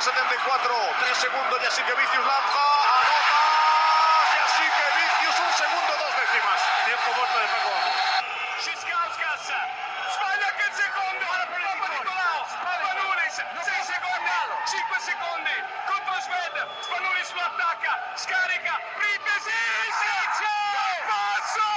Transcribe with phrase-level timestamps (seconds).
[0.00, 2.64] 74, 3 segundos y así que Vicius lanza,
[2.96, 3.40] anota,
[4.32, 6.60] y así que Vicius un segundo, dos décimas.
[6.88, 7.96] Tiempo muerto de Paco Vamos.
[8.64, 9.44] Schiskauskas
[10.16, 14.36] sbaglia anche il secondo Papa Nicolau Spanulis 6 secondi
[14.72, 18.74] 5 secondi contro Sved Spanulis lo attacca scarica.
[18.96, 20.40] Pripesic
[21.12, 21.68] passo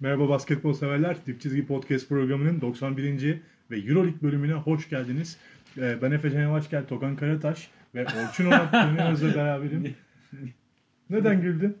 [0.00, 1.16] Merhaba basketbol severler.
[1.26, 3.40] Dip Çizgi Podcast programının 91.
[3.70, 5.38] ve Euroleague bölümüne hoş geldiniz.
[5.78, 9.94] Ee, Ben Efe Can Yavaşgel, Togan Karataş ve Orçun Onat Dönüyoruz'la beraberim.
[11.10, 11.76] Neden güldün?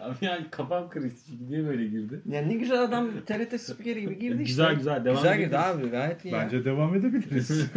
[0.00, 2.20] Abi yani kafam karıştı çünkü niye böyle girdi?
[2.28, 4.62] Ya ne güzel adam TRT spikeri gibi girdi işte.
[4.62, 6.32] Güzel, güzel, devam Güzel girdi abi gayet iyi.
[6.32, 7.66] Bence devam edebiliriz.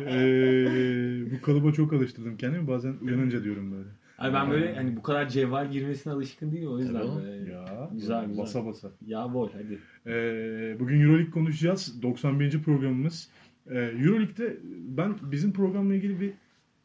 [0.00, 2.68] Ee, bu kalıba çok alıştırdım kendimi.
[2.68, 3.88] Bazen uyanınca diyorum böyle.
[4.24, 7.52] Ay ben böyle hani bu kadar cevval girmesine alışkın değilim o yüzden Tabii böyle.
[7.52, 8.38] Ya, Güzel, güzel.
[8.42, 8.90] basa basa.
[9.06, 9.78] Ya bol hadi.
[10.06, 12.02] Ee, bugün Euroleague konuşacağız.
[12.02, 12.62] 91.
[12.62, 13.28] programımız.
[13.70, 14.56] Ee, Euroleague'de
[14.88, 16.30] ben bizim programla ilgili bir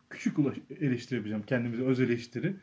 [0.10, 1.44] küçük ulaş- eleştiri yapacağım.
[1.48, 2.54] Kendimize öz eleştiri.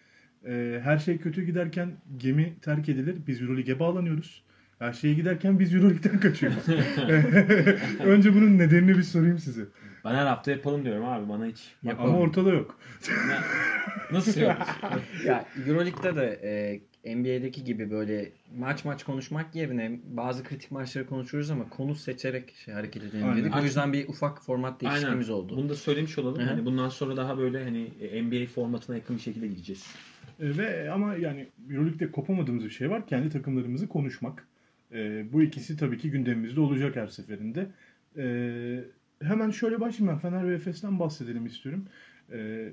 [0.47, 3.17] Ee, her şey kötü giderken gemi terk edilir.
[3.27, 4.43] Biz Euroleague'e bağlanıyoruz.
[4.79, 6.69] Her şeye giderken biz Euroleague'den kaçıyoruz.
[8.05, 9.63] Önce bunun nedenini bir sorayım size.
[10.07, 11.75] Ben her hafta yapalım diyorum abi bana hiç.
[11.99, 12.79] Ama ortada yok.
[14.13, 14.57] Nasıl yok?
[15.27, 16.41] Ya Euroleague'de de
[17.05, 22.55] e, NBA'deki gibi böyle maç maç konuşmak yerine bazı kritik maçları konuşuruz ama konu seçerek
[22.65, 23.37] şey hareket edelim Aynen.
[23.37, 23.57] dedik.
[23.57, 25.57] O yüzden bir ufak format değişikliğimiz oldu.
[25.57, 26.39] Bunu da söylemiş olalım.
[26.39, 26.51] Hı hı.
[26.51, 27.91] Hani bundan sonra daha böyle hani
[28.23, 29.87] NBA formatına yakın bir şekilde gideceğiz.
[30.41, 33.07] Ee, ve ama yani Euroleague'de kopamadığımız bir şey var.
[33.07, 34.47] Kendi takımlarımızı konuşmak.
[34.93, 37.67] Ee, bu ikisi tabii ki gündemimizde olacak her seferinde.
[38.17, 38.85] Ee,
[39.23, 41.85] hemen şöyle başlayayım ben Fener ve Efes'ten bahsedelim istiyorum.
[42.33, 42.73] Ee,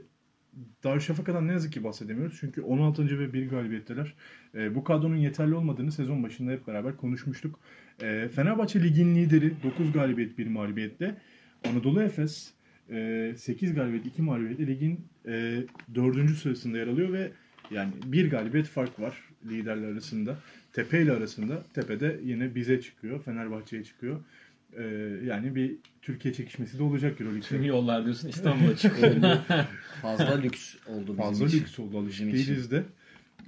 [0.84, 2.38] Darüşşafaka'dan ne yazık ki bahsedemiyoruz.
[2.40, 3.20] Çünkü 16.
[3.20, 4.14] ve 1 galibiyetteler.
[4.56, 7.60] Ee, bu kadronun yeterli olmadığını sezon başında hep beraber konuşmuştuk.
[8.02, 11.16] Ee, Fenerbahçe ligin lideri 9 galibiyet 1 mağlubiyette.
[11.70, 12.54] Anadolu Efes
[12.90, 15.64] e, 8 galibiyet 2 mağlubiyetle ligin e,
[15.96, 16.30] 4.
[16.30, 17.32] sırasında yer alıyor ve
[17.72, 20.38] yani bir galibiyet fark var liderler arasında.
[20.74, 21.64] Tepe ile arasında.
[21.74, 23.24] Tepede yine bize çıkıyor.
[23.24, 24.20] Fenerbahçe'ye çıkıyor.
[24.78, 24.84] Ee,
[25.24, 27.66] yani bir Türkiye çekişmesi de olacak Tüm Euroleague'de.
[27.68, 29.16] yollar diyorsun İstanbul'a çıkıyor.
[30.02, 31.60] Fazla lüks oldu bizim Fazla için.
[31.60, 32.84] lüks oldu alışık değiliz de.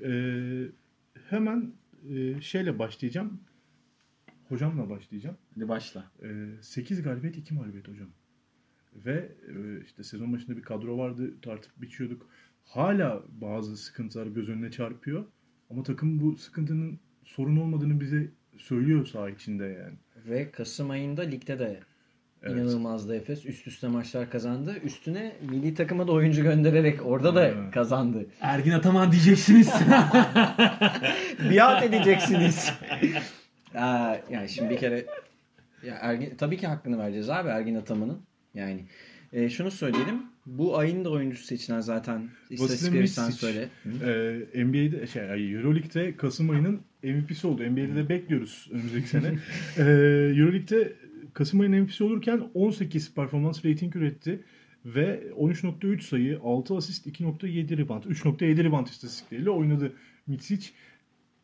[0.04, 0.68] Ee,
[1.30, 1.72] hemen
[2.10, 3.40] e, şeyle başlayacağım.
[4.50, 5.38] Hocamla başlayacağım.
[5.56, 6.12] Hadi başla.
[6.24, 8.08] Ee, 8 galibiyet 2 mağlubiyet hocam.
[9.06, 12.30] Ve e, işte sezon başında bir kadro vardı tartıp biçiyorduk.
[12.64, 15.26] Hala bazı sıkıntılar göz önüne çarpıyor.
[15.70, 19.96] Ama takım bu sıkıntının sorun olmadığını bize söylüyor saha içinde yani.
[20.30, 21.80] Ve Kasım ayında ligde de
[22.44, 22.56] Evet.
[22.58, 23.46] inanılmazdı Efes.
[23.46, 24.76] Üst üste maçlar kazandı.
[24.84, 27.72] Üstüne milli takıma da oyuncu göndererek orada da Aynen.
[27.72, 28.26] kazandı.
[28.42, 29.70] Ergin Ataman diyeceksiniz.
[31.52, 32.74] biat edeceksiniz.
[33.76, 35.06] Aa, yani şimdi bir kere
[35.84, 38.22] ya Ergin, tabii ki hakkını vereceğiz abi Ergin Ataman'ın.
[38.54, 38.86] Yani
[39.36, 40.22] e, şunu söyleyelim.
[40.46, 43.40] Bu ayın da oyuncusu seçilen zaten istatistikleri sen Misic.
[43.40, 43.70] söyle.
[43.84, 43.90] Hı.
[44.54, 47.64] Ee, NBA'de şey EuroLeague'de Kasım ayının MVP'si oldu.
[47.64, 49.28] NBA'de de bekliyoruz önümüzdeki sene.
[49.78, 49.82] ee,
[50.38, 50.94] EuroLeague'de
[51.34, 54.44] Kasım ayının MVP'si olurken 18 performans rating üretti
[54.86, 59.94] ve 13.3 sayı, 6 asist, 2.7 rebound, 3.7 rebound istatistikleriyle oynadı
[60.28, 60.70] Mitsic.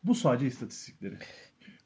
[0.04, 1.14] Bu sadece istatistikleri.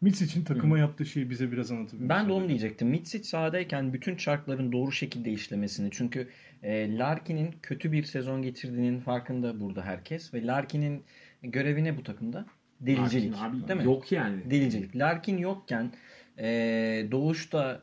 [0.00, 2.88] Mitsic'in takıma yaptığı şeyi bize biraz anlatabilir Ben de onu diyecektim.
[2.88, 5.88] Mitsic sahadayken bütün çarkların doğru şekilde işlemesini.
[5.92, 6.28] Çünkü
[6.62, 10.34] e, Larkin'in kötü bir sezon geçirdiğinin farkında burada herkes.
[10.34, 11.04] Ve Larkin'in
[11.42, 12.46] görevi ne bu takımda?
[12.80, 13.34] Delicilik.
[13.38, 13.86] abi değil mi?
[13.86, 14.50] yok yani.
[14.50, 14.96] Delicilik.
[14.96, 15.92] Larkin yokken
[16.38, 16.46] e,
[17.10, 17.82] Doğuş'ta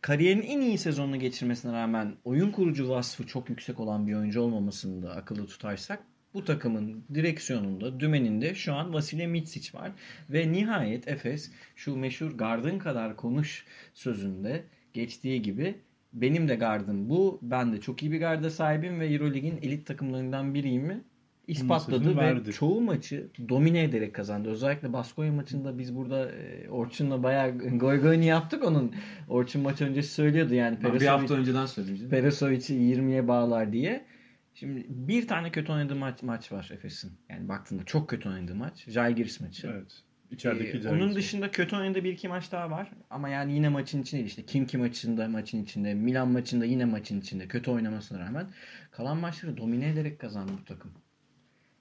[0.00, 5.02] kariyerin en iyi sezonunu geçirmesine rağmen oyun kurucu vasfı çok yüksek olan bir oyuncu olmamasını
[5.02, 6.02] da akıllı tutarsak
[6.34, 9.92] bu takımın direksiyonunda, dümeninde şu an Vasile Mitsic var.
[10.30, 15.74] Ve nihayet Efes şu meşhur gardın kadar konuş sözünde geçtiği gibi
[16.12, 17.38] benim de gardım bu.
[17.42, 21.02] Ben de çok iyi bir garda sahibim ve Eurolig'in elit takımlarından biriyim mi?
[21.46, 22.52] ispatladı ve verdi.
[22.52, 24.48] çoğu maçı domine ederek kazandı.
[24.48, 28.94] Özellikle Baskonya maçında biz burada e, Orçun'la bayağı goy goyunu yaptık onun.
[29.28, 32.08] Orçun maç öncesi söylüyordu yani Ben bir hafta önceden söyledim.
[32.08, 34.04] Peresovic'i 20'ye bağlar diye.
[34.54, 37.12] Şimdi bir tane kötü oynadığı maç, maç var Efes'in.
[37.28, 38.84] Yani baktığında çok kötü oynadığı maç.
[38.88, 39.66] Žalgiris maçı.
[39.74, 40.02] Evet.
[40.30, 42.90] İçerideki Ee, onun dışında kötü oynadığı bir iki maç daha var.
[43.10, 44.22] Ama yani yine maçın içinde.
[44.24, 45.94] İşte Kimki maçında maçın içinde.
[45.94, 47.48] Milan maçında yine maçın içinde.
[47.48, 48.46] Kötü oynamasına rağmen.
[48.90, 50.90] Kalan maçları domine ederek kazandı bu takım.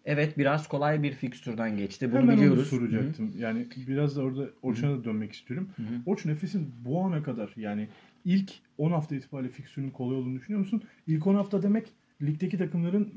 [0.06, 2.12] Evet biraz kolay bir fikstürden geçti.
[2.12, 2.60] Bunu Hemen biliyoruz.
[2.74, 3.34] onu soracaktım.
[3.38, 5.70] Yani biraz da orada Orçun'a da dönmek istiyorum.
[5.76, 5.86] Hı hı.
[6.06, 7.88] Orçun Efes'in bu ana kadar yani
[8.26, 10.84] ilk 10 hafta itibariyle fiksürün kolay olduğunu düşünüyor musun?
[11.08, 11.88] İlk 10 hafta demek
[12.22, 13.14] ligdeki takımların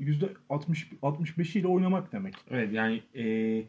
[0.49, 2.35] %60 65'i ile oynamak demek.
[2.49, 3.63] Evet yani e,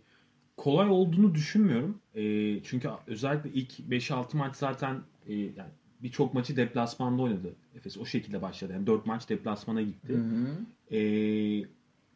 [0.57, 1.99] kolay olduğunu düşünmüyorum.
[2.15, 2.23] E,
[2.63, 5.71] çünkü özellikle ilk 5-6 maç zaten e, yani
[6.03, 7.55] birçok maçı deplasmanda oynadı.
[7.77, 8.73] Efes o şekilde başladı.
[8.73, 10.13] Yani 4 maç deplasmana gitti.
[10.13, 10.97] Hı hı.
[10.97, 11.65] Ee,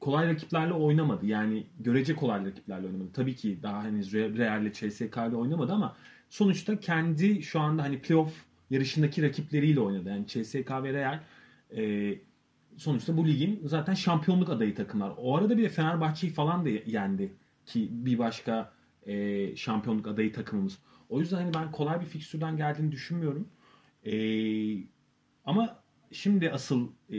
[0.00, 1.26] kolay rakiplerle oynamadı.
[1.26, 3.12] Yani görece kolay rakiplerle oynamadı.
[3.12, 5.96] Tabii ki daha henüz Re- Real'le CSK ile oynamadı ama
[6.30, 8.32] sonuçta kendi şu anda hani playoff
[8.70, 10.08] yarışındaki rakipleriyle oynadı.
[10.08, 11.20] Yani CSK ve Real
[11.76, 12.14] e,
[12.80, 15.12] sonuçta bu ligin zaten şampiyonluk adayı takımlar.
[15.16, 17.32] O arada bir de Fenerbahçe'yi falan da yendi
[17.66, 18.72] ki bir başka
[19.06, 20.78] e, şampiyonluk adayı takımımız.
[21.08, 23.48] O yüzden hani ben kolay bir fikstürden geldiğini düşünmüyorum.
[24.04, 24.14] E,
[25.44, 25.82] ama
[26.12, 27.18] şimdi asıl e,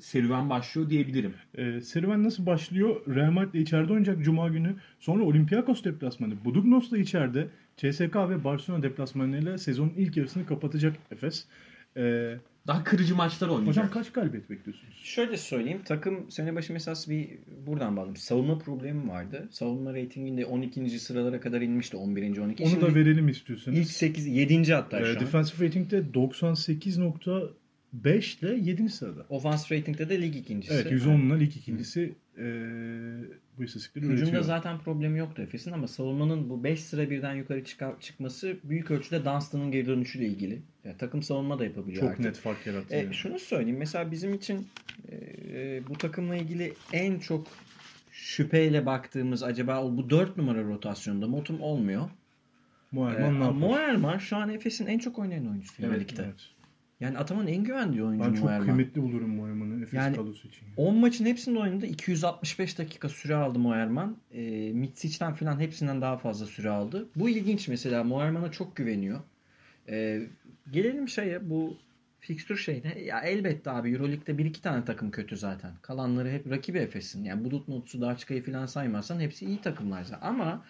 [0.00, 1.34] serüven başlıyor diyebilirim.
[1.54, 3.00] Ee, serüven nasıl başlıyor?
[3.14, 4.76] Real Madrid içeride oynayacak Cuma günü.
[5.00, 6.44] Sonra Olympiakos deplasmanı.
[6.44, 7.48] Budugnos da içeride.
[7.76, 11.46] CSK ve Barcelona deplasmanıyla sezonun ilk yarısını kapatacak Efes.
[11.96, 12.36] Ee,
[12.66, 13.84] Daha kırıcı maçlar oynayacak.
[13.84, 14.94] hocam kaç galibiyet bekliyorsunuz?
[15.02, 15.80] Şöyle söyleyeyim.
[15.84, 17.28] Takım sene başı esas bir
[17.66, 18.16] buradan bağladım.
[18.16, 19.48] Savunma problemi vardı.
[19.50, 21.00] Savunma reytinginde 12.
[21.00, 21.96] sıralara kadar inmişti.
[21.96, 22.38] 11.
[22.38, 22.62] 12.
[22.62, 23.78] Onu Şimdi da verelim istiyorsanız.
[23.78, 24.74] ilk 8 7.
[24.74, 25.20] hatta Ee, şu an.
[25.20, 28.88] defensive rating'de 98.5 ile 7.
[28.88, 29.26] sırada.
[29.28, 30.74] Offense rating'de de lig ikincisi.
[30.74, 32.42] Evet 110'la lig ikincisi ee,
[33.58, 34.42] bu istatistikleri Hücumda üretiyor.
[34.42, 39.24] zaten problemi yoktu Efes'in ama savunmanın bu 5 sıra birden yukarı çıkar, çıkması büyük ölçüde
[39.24, 40.62] Dunstan'ın geri dönüşüyle ilgili.
[40.84, 42.24] Yani takım savunma da yapabiliyor Çok artık.
[42.24, 42.94] net fark yarattı.
[42.94, 43.14] E, yani.
[43.14, 43.78] şunu söyleyeyim.
[43.78, 44.66] Mesela bizim için
[45.08, 45.16] e,
[45.52, 47.46] e, bu takımla ilgili en çok
[48.12, 52.10] şüpheyle baktığımız acaba o bu 4 numara rotasyonda Motum olmuyor.
[52.92, 53.56] Moerman E, ne yapar?
[53.58, 56.22] Moerman şu an Efes'in en çok oynayan oyuncusu Evet, ligde.
[56.22, 56.48] Evet.
[57.02, 58.64] Yani Ataman'ın en güvendiği oyuncu Ben çok Moerman.
[58.66, 60.62] kıymetli bulurum Moerman'ı Efes Yani- kadrosu için.
[60.76, 61.86] 10 maçın hepsinde oynadı.
[61.86, 64.16] 265 dakika süre aldı Moerman.
[64.32, 67.08] E, Mitsic'den falan hepsinden daha fazla süre aldı.
[67.16, 68.04] Bu ilginç mesela.
[68.04, 69.20] Moerman'a çok güveniyor.
[69.88, 70.22] E,
[70.72, 71.76] gelelim şeye bu
[72.20, 72.98] fikstür şeyine.
[73.00, 75.70] Ya elbette abi Euroleague'de bir iki tane takım kötü zaten.
[75.82, 77.24] Kalanları hep rakibi Efes'in.
[77.24, 80.26] Yani Bulut Notsu, Daçka'yı falan saymazsan hepsi iyi takımlar zaten.
[80.28, 80.64] Ama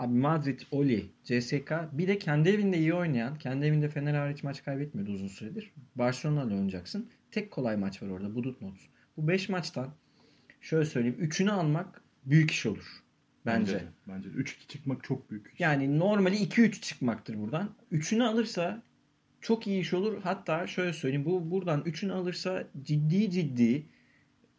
[0.00, 4.64] abi Madrid, Oli, CSK bir de kendi evinde iyi oynayan, kendi evinde Fener hariç maç
[4.64, 5.72] kaybetmiyordu uzun süredir.
[5.94, 7.10] Barcelona ile oynayacaksın.
[7.30, 8.88] Tek kolay maç var orada Bulut Notsu.
[9.16, 9.88] Bu 5 maçtan
[10.60, 13.02] şöyle söyleyeyim 3'ünü almak büyük iş olur.
[13.46, 13.84] Bence.
[14.08, 15.46] Bence de 3-2 çıkmak çok büyük.
[15.52, 15.60] iş.
[15.60, 17.70] Yani normali 2-3 çıkmaktır buradan.
[17.92, 18.82] 3'ünü alırsa
[19.40, 20.20] çok iyi iş olur.
[20.22, 21.24] Hatta şöyle söyleyeyim.
[21.24, 23.86] Bu buradan 3'ünü alırsa ciddi ciddi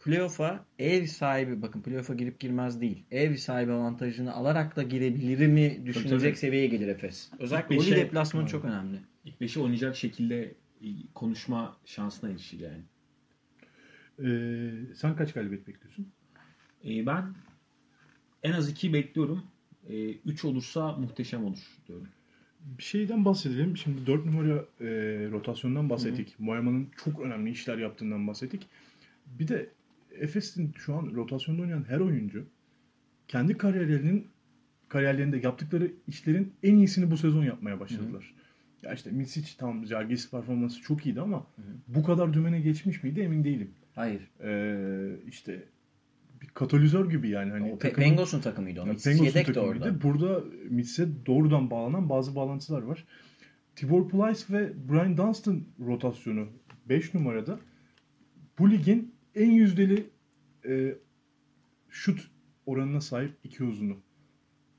[0.04, 3.04] playoff'a ev sahibi bakın playoff'a girip girmez değil.
[3.12, 6.36] Ev sahibi avantajını alarak da girebilir mi düşünecek tabii.
[6.36, 7.32] seviyeye gelir Efes.
[7.40, 9.00] Özellikle İlk Oli beşe- deplasmanı çok önemli.
[9.26, 12.82] İlk 5'i oynayacak şekilde e, konuşma şansına erişir yani.
[14.20, 16.08] Ee, sen kaç galibiyet bekliyorsun?
[16.86, 17.26] E, ben
[18.44, 19.44] en az 2 bekliyorum.
[20.26, 22.08] 3 olursa muhteşem olur diyorum.
[22.60, 23.78] Bir şeyden bahsedelim.
[23.78, 24.86] Şimdi 4 numara e,
[25.32, 26.40] rotasyondan bahsettik.
[26.40, 28.68] Moerman'ın çok önemli işler yaptığından bahsettik.
[29.26, 29.70] Bir de
[30.20, 32.46] Efes'in şu an rotasyonda oynayan her oyuncu
[33.28, 34.28] kendi kariyerlerinin
[34.90, 38.34] kariyerlerinde yaptıkları işlerin en iyisini bu sezon yapmaya başladılar.
[38.82, 41.48] Ya işte Misic tam Jalgiris performansı çok iyiydi ama
[41.88, 43.72] bu kadar dümene geçmiş miydi emin değilim.
[43.96, 44.22] Hayır.
[44.44, 45.64] Ee, işte
[46.42, 47.52] bir katalizör gibi yani.
[47.52, 48.86] Hani o takımın- Pengos'un takımıydı o.
[48.86, 49.86] Ya Mitsic Pengos'un yedek de takımıydı.
[49.86, 50.02] orada.
[50.04, 53.06] Burada Mits'e doğrudan bağlanan bazı bağlantılar var.
[53.76, 56.48] Tibor Plyce ve Brian Dunstan rotasyonu
[56.90, 57.60] 5 numarada
[58.60, 60.10] bu ligin en yüzdeli
[60.66, 60.96] e,
[61.90, 62.32] şut
[62.66, 63.98] oranına sahip iki uzunu.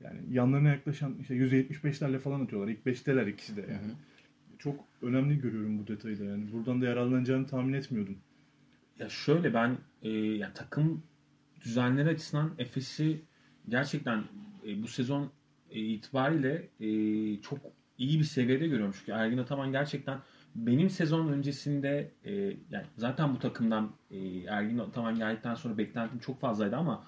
[0.03, 2.71] Yani yanlarına yaklaşan işte %75'lerle falan atıyorlar.
[2.71, 3.91] İlk 5'teler ikisi de yani.
[4.59, 6.51] Çok önemli görüyorum bu detayı da yani.
[6.53, 8.17] Buradan da yararlanacağını tahmin etmiyordum.
[8.99, 11.03] Ya şöyle ben e, ya takım
[11.61, 13.21] düzenleri açısından Efes'i
[13.69, 14.23] gerçekten
[14.67, 15.31] e, bu sezon
[15.71, 16.87] e, itibariyle e,
[17.41, 17.59] çok
[17.97, 18.95] iyi bir seviyede görüyorum.
[18.99, 20.19] Çünkü Ergin Ataman gerçekten
[20.55, 22.31] benim sezon öncesinde e,
[22.69, 27.03] yani zaten bu takımdan e, Ergin Ataman geldikten sonra beklentim çok fazlaydı ama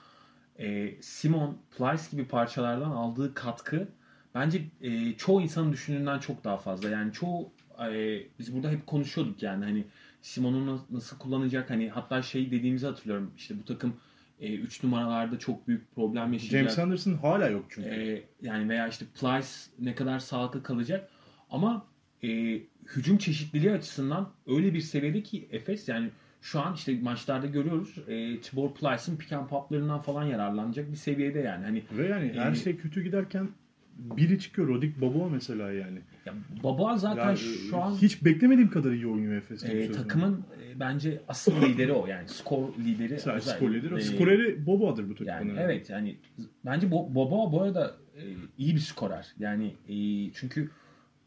[0.60, 3.88] e, Simon, Plyce gibi parçalardan aldığı katkı
[4.36, 6.90] bence e, çoğu insanın düşündüğünden çok daha fazla.
[6.90, 7.50] Yani çoğu
[7.92, 9.86] e, biz burada hep konuşuyorduk yani hani
[10.22, 13.94] Simon'u nas- nasıl kullanacak hani hatta şey dediğimizi hatırlıyorum işte bu takım
[14.40, 16.60] 3 numaralarda çok büyük problem yaşayacak.
[16.62, 17.90] James Anderson hala yok çünkü.
[17.90, 19.48] Ee, yani veya işte Plyce
[19.80, 21.10] ne kadar sağlıklı kalacak
[21.50, 21.86] ama
[22.24, 22.60] e,
[22.96, 26.10] hücum çeşitliliği açısından öyle bir seviyede ki Efes yani
[26.42, 31.40] şu an işte maçlarda görüyoruz e, Tibor Plyce'ın pick and pop'larından falan yararlanacak bir seviyede
[31.40, 31.66] yani.
[31.66, 33.50] Hani Ve yani her Ee, şey kötü giderken
[33.98, 34.68] biri çıkıyor.
[34.68, 36.00] Rodik Boboa mesela yani.
[36.26, 39.68] ya Baba zaten Ya, şu an hiç beklemediğim kadar iyi oynuyor Efes'te.
[39.78, 43.14] e, takımın e, bence asıl lideri o yani skor lideri.
[43.14, 43.96] Özel- skor lideri.
[43.98, 45.56] e, Skoreri Boboa'dır bu takımın.
[45.56, 46.18] Yani evet yani
[46.66, 48.22] bence Boba bu arada e,
[48.58, 49.28] iyi bir skorer.
[49.40, 49.96] Yani e,
[50.34, 50.70] çünkü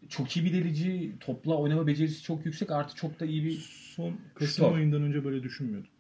[0.09, 3.53] çok iyi bir delici, topla oynama becerisi çok yüksek artı çok da iyi bir
[3.97, 5.91] Son Kasım ayından önce böyle düşünmüyordum.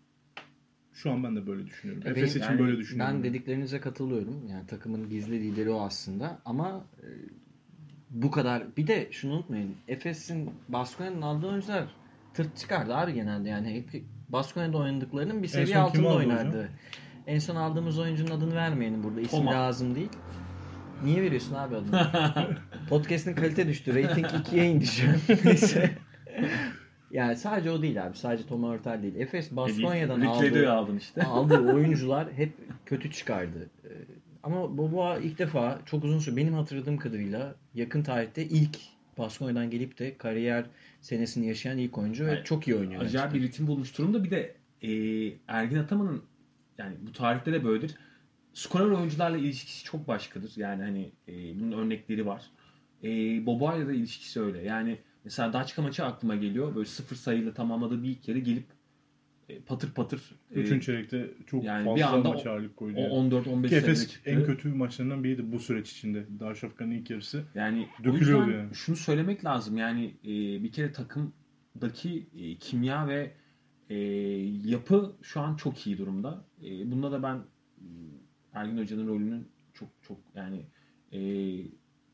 [0.92, 2.02] Şu an ben de böyle düşünüyorum.
[2.06, 3.14] Ya Efes benim- için yani böyle düşünüyorum.
[3.14, 4.48] Ben dediklerinize katılıyorum.
[4.50, 6.38] Yani takımın gizli lideri o aslında.
[6.44, 7.06] Ama e,
[8.10, 8.76] bu kadar.
[8.76, 9.74] Bir de şunu unutmayın.
[9.88, 11.84] Efes'in Baskonya'nın aldığı oyuncular
[12.34, 13.48] tırt çıkardı abi genelde.
[13.48, 16.58] Yani hep Baskonya'da oynadıklarının bir seviye altında oynardı.
[16.58, 16.72] hocam?
[17.26, 19.20] En son aldığımız oyuncunun adını vermeyelim burada.
[19.20, 19.52] İsmi Toma.
[19.52, 20.08] lazım değil.
[21.04, 22.08] Niye veriyorsun abi adını?
[22.88, 23.94] Podcast'in kalite düştü.
[24.02, 25.16] Rating 2'ye indi şu an.
[25.44, 25.90] Neyse.
[27.10, 28.16] Yani sadece o değil abi.
[28.16, 29.14] Sadece Tom Hurtel değil.
[29.16, 31.22] Efes Baskonya'dan Rick Ledo'yu aldığı, aldın işte.
[31.22, 32.52] aldığı oyuncular hep
[32.86, 33.70] kötü çıkardı.
[33.84, 33.88] Ee,
[34.42, 38.78] Ama Boboa ilk defa çok uzun süre benim hatırladığım kadarıyla yakın tarihte ilk
[39.18, 40.64] Baskonya'dan gelip de kariyer
[41.00, 43.02] senesini yaşayan ilk oyuncu ve Yani çok iyi oynuyor.
[43.02, 44.24] Acayip bir ritim bulmuş durumda.
[44.24, 44.90] Bir de e,
[45.48, 46.22] Ergin Ataman'ın
[46.78, 47.94] yani bu tarihte de böyledir.
[48.58, 50.52] Skorer oyuncularla ilişkisi çok başkadır.
[50.56, 52.50] Yani hani e, bunun örnekleri var.
[53.04, 53.08] E,
[53.46, 54.62] Boboa'yla da ilişkisi öyle.
[54.62, 56.74] Yani mesela Daçka maçı aklıma geliyor.
[56.74, 58.64] Böyle sıfır sayıyla tamamladığı bir ilk yere gelip
[59.48, 62.96] e, patır patır e, Üçüncü çeyrekte çok yani fazla bir anda maç ağırlık koydu.
[62.98, 63.34] o yani.
[63.34, 64.30] 14-15 Ki sayıda Efes çıktı.
[64.30, 66.26] en kötü maçlarından biriydi bu süreç içinde.
[66.40, 67.44] Darüşşafaka'nın ilk yarısı.
[67.54, 68.74] Yani o Dökülüyordu yüzden yani.
[68.74, 69.76] şunu söylemek lazım.
[69.76, 70.28] Yani e,
[70.62, 73.32] bir kere takımdaki e, kimya ve
[73.90, 73.96] e,
[74.64, 76.44] yapı şu an çok iyi durumda.
[76.64, 77.38] E, bunda da ben
[78.54, 80.64] Ergin Hoca'nın rolünün çok çok yani
[81.12, 81.20] e,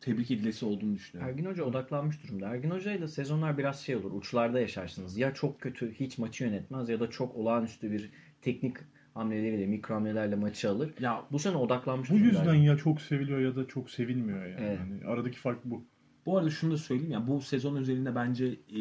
[0.01, 1.33] tebrik edilesi olduğunu düşünüyorum.
[1.33, 2.49] Ergin Hoca odaklanmış durumda.
[2.49, 4.13] Ergin Hoca ile sezonlar biraz şey olur.
[4.13, 5.19] Uçlarda yaşarsınız.
[5.19, 8.11] Ya çok kötü hiç maçı yönetmez ya da çok olağanüstü bir
[8.43, 8.77] teknik
[9.15, 10.95] hamleleriyle, mikro hamlelerle maçı alır.
[11.01, 12.63] Ya Bu sene odaklanmış Bu durumda yüzden Ergin.
[12.63, 14.61] ya çok seviliyor ya da çok sevilmiyor yani.
[14.61, 14.79] Evet.
[14.79, 15.85] Yani aradaki fark bu.
[16.27, 18.81] bu arada şunu da söyleyeyim ya bu sezon özelinde bence e,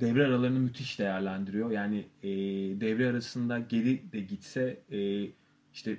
[0.00, 1.70] devre aralarını müthiş değerlendiriyor.
[1.70, 2.28] Yani e,
[2.80, 5.28] devre arasında geri de gitse e,
[5.74, 5.96] işte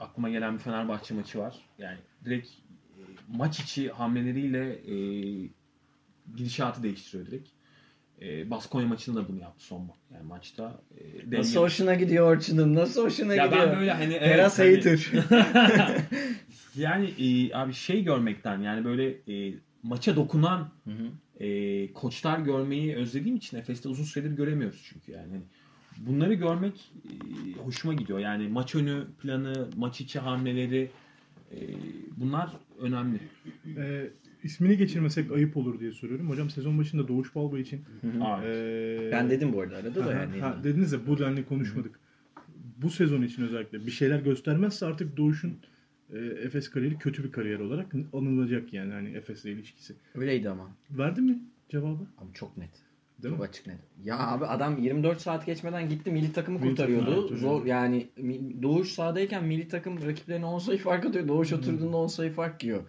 [0.00, 1.56] aklıma gelen bir Fenerbahçe maçı var.
[1.78, 4.96] Yani direkt e, maç içi hamleleriyle e,
[6.36, 7.48] gidişatı değiştiriyor direkt.
[8.22, 10.80] E, Baskonya maçında da bunu yaptı son ma- yani maçta.
[10.98, 12.74] E, denge- Nasıl hoşuna gidiyor Orçun'um?
[12.74, 13.66] Nasıl hoşuna ya gidiyor?
[13.68, 15.10] ben böyle hani Teras hani- hater.
[16.76, 21.08] yani e, abi şey görmekten yani böyle e, maça dokunan Hı hı.
[21.40, 25.28] E, koçlar görmeyi özlediğim için Efes'te uzun süredir göremiyoruz çünkü yani.
[25.30, 25.42] Hani
[25.98, 28.18] Bunları görmek e, hoşuma gidiyor.
[28.18, 30.90] Yani maç önü planı, maç içi hamleleri
[31.52, 31.56] e,
[32.16, 32.50] bunlar
[32.80, 33.18] önemli.
[33.76, 34.10] Ee,
[34.42, 36.30] ismini geçirmesek ayıp olur diye soruyorum.
[36.30, 37.84] Hocam sezon başında Doğuş Balbay için
[38.20, 38.46] Abi.
[38.46, 40.40] ee, Ben dedim bu arada arada da yani.
[40.40, 42.00] ha, dediniz ya bu denli konuşmadık.
[42.82, 45.56] Bu sezon için özellikle bir şeyler göstermezse artık Doğuş'un
[46.14, 49.94] e, Efes kariyeri kötü bir kariyer olarak anılacak yani hani Efes'le ilişkisi.
[50.14, 50.70] Öyleydi ama.
[50.90, 52.02] Verdi mi cevabı?
[52.18, 52.70] Abi çok net.
[53.22, 53.48] Değil çok mi?
[53.48, 53.78] açık net.
[54.04, 57.04] Ya abi adam 24 saat geçmeden gitti milli takımı Milli kurtarıyordu.
[57.10, 58.08] takım, evet, Zor yani
[58.62, 61.28] Doğuş sahadayken milli takım rakiplerine 10 sayı fark atıyor.
[61.28, 62.82] Doğuş oturduğunda 10 sayı fark yiyor.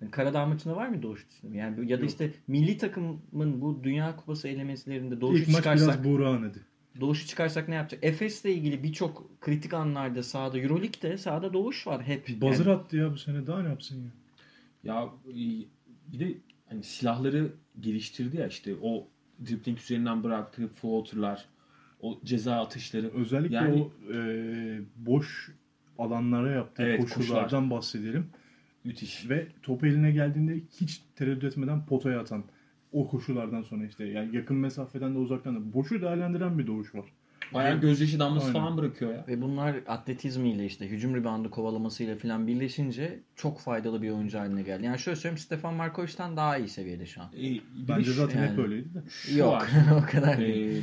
[0.00, 1.56] Yani Karadağ maçında var mı Doğuş dışında?
[1.56, 2.10] Yani ya da Yok.
[2.10, 6.58] işte milli takımın bu Dünya Kupası elemesilerinde Doğuş'u İlk maç çıkarsak biraz Buğra'nın hadi.
[7.00, 8.04] Doğuş'u çıkarsak ne yapacak?
[8.04, 12.40] Efes'le ilgili birçok kritik anlarda sahada Euroleague'de sahada Doğuş var hep.
[12.40, 14.10] Buzzer Yani attı ya bu sene daha ne yapsın ya?
[14.84, 15.34] Ya e,
[16.12, 16.34] bir de
[16.68, 19.06] hani silahları geliştirdi ya işte o
[19.46, 21.44] dribbling üzerinden bıraktığı floaterlar,
[22.00, 23.10] o ceza atışları.
[23.14, 25.50] Özellikle Yani- o e, boş
[25.98, 28.26] alanlara yaptığı Evet, koşulardan bahsedelim.
[28.84, 29.28] Müthiş.
[29.30, 32.44] Ve top eline geldiğinde hiç tereddüt etmeden potaya atan
[32.92, 37.04] o koşulardan sonra işte yani yakın mesafeden de uzaktan da boşu değerlendiren bir doğuş var.
[37.54, 38.60] Bayağı gözyaşı damlası Aynen.
[38.60, 39.24] falan bırakıyor ya.
[39.28, 44.84] Ve bunlar atletizmiyle işte hücum ribandı kovalamasıyla falan birleşince çok faydalı bir oyuncu haline geldi.
[44.84, 47.28] Yani şöyle söyleyeyim Stefan Markovic'ten daha iyi seviyede şu an.
[47.36, 48.60] E, Bence zaten hep yani.
[48.60, 49.02] öyleydi de.
[49.08, 49.66] şu Yok
[50.02, 50.78] o kadar değil.
[50.78, 50.82] Ee,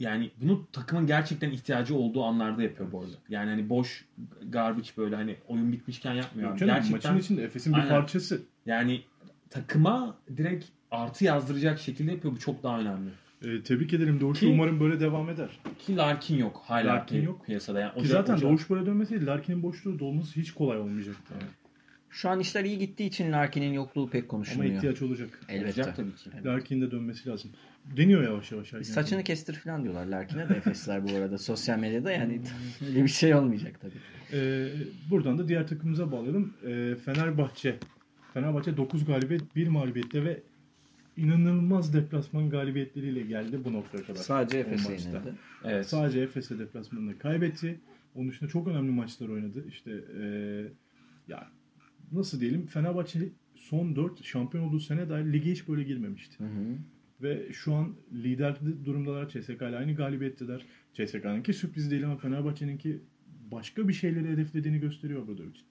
[0.00, 3.16] yani bunu takımın gerçekten ihtiyacı olduğu anlarda yapıyor bu arada.
[3.28, 4.04] Yani hani boş
[4.48, 6.50] garbage böyle hani oyun bitmişken yapmıyor.
[6.50, 7.90] Yok canım, gerçekten maçın içinde Efes'in bir Aynen.
[7.90, 8.42] parçası.
[8.66, 9.02] yani
[9.50, 12.34] takıma direkt artı yazdıracak şekilde yapıyor.
[12.34, 13.10] Bu çok daha önemli.
[13.44, 14.40] Ee, tebrik ederim Doğuş.
[14.40, 15.48] Ki- Umarım böyle devam eder.
[15.78, 17.46] Ki Larkin yok hala Larkin yok.
[17.46, 17.80] piyasada.
[17.80, 21.34] Yani Ki zaten Doğuş böyle dönmeseydi Larkin'in boşluğu dolması hiç kolay olmayacaktı.
[21.34, 21.50] Yani.
[22.10, 24.74] Şu an işler iyi gittiği için Larkin'in yokluğu pek Ama konuşulmuyor.
[24.76, 25.40] ihtiyaç olacak.
[25.48, 25.66] Elbette.
[25.80, 26.30] olacak tabii ki.
[26.44, 27.50] Larkin'in de dönmesi lazım.
[27.96, 28.72] Deniyor yavaş yavaş.
[28.74, 32.40] Ergen Saçını kestir falan diyorlar Larkin'e de Efesler bu arada sosyal medyada yani
[32.88, 33.94] öyle bir şey olmayacak tabii.
[34.32, 34.68] Ee,
[35.10, 36.54] buradan da diğer takımımıza bağlayalım.
[36.66, 37.76] Ee, Fenerbahçe.
[38.34, 40.42] Fenerbahçe 9 galibiyet, 1 mağlubiyette ve
[41.16, 44.20] inanılmaz deplasman galibiyetleriyle geldi bu noktaya kadar.
[44.20, 45.34] Sadece Efes'e yenildi.
[45.64, 45.86] Evet.
[45.86, 47.80] Sadece Efes'e deplasmanında kaybetti.
[48.14, 49.64] Onun dışında çok önemli maçlar oynadı.
[49.68, 50.64] İşte ee,
[51.28, 51.50] ya
[52.12, 56.38] nasıl diyelim Fenerbahçe son 4 şampiyon olduğu sene dair lige hiç böyle girmemişti.
[56.38, 56.76] Hı hı.
[57.22, 59.28] Ve şu an lider durumdalar.
[59.28, 60.66] CSK ile aynı galibiyetteler.
[60.94, 63.00] CSK'nınki sürpriz değil ama Fenerbahçe'ninki
[63.50, 65.66] başka bir şeyleri hedeflediğini gösteriyor burada için.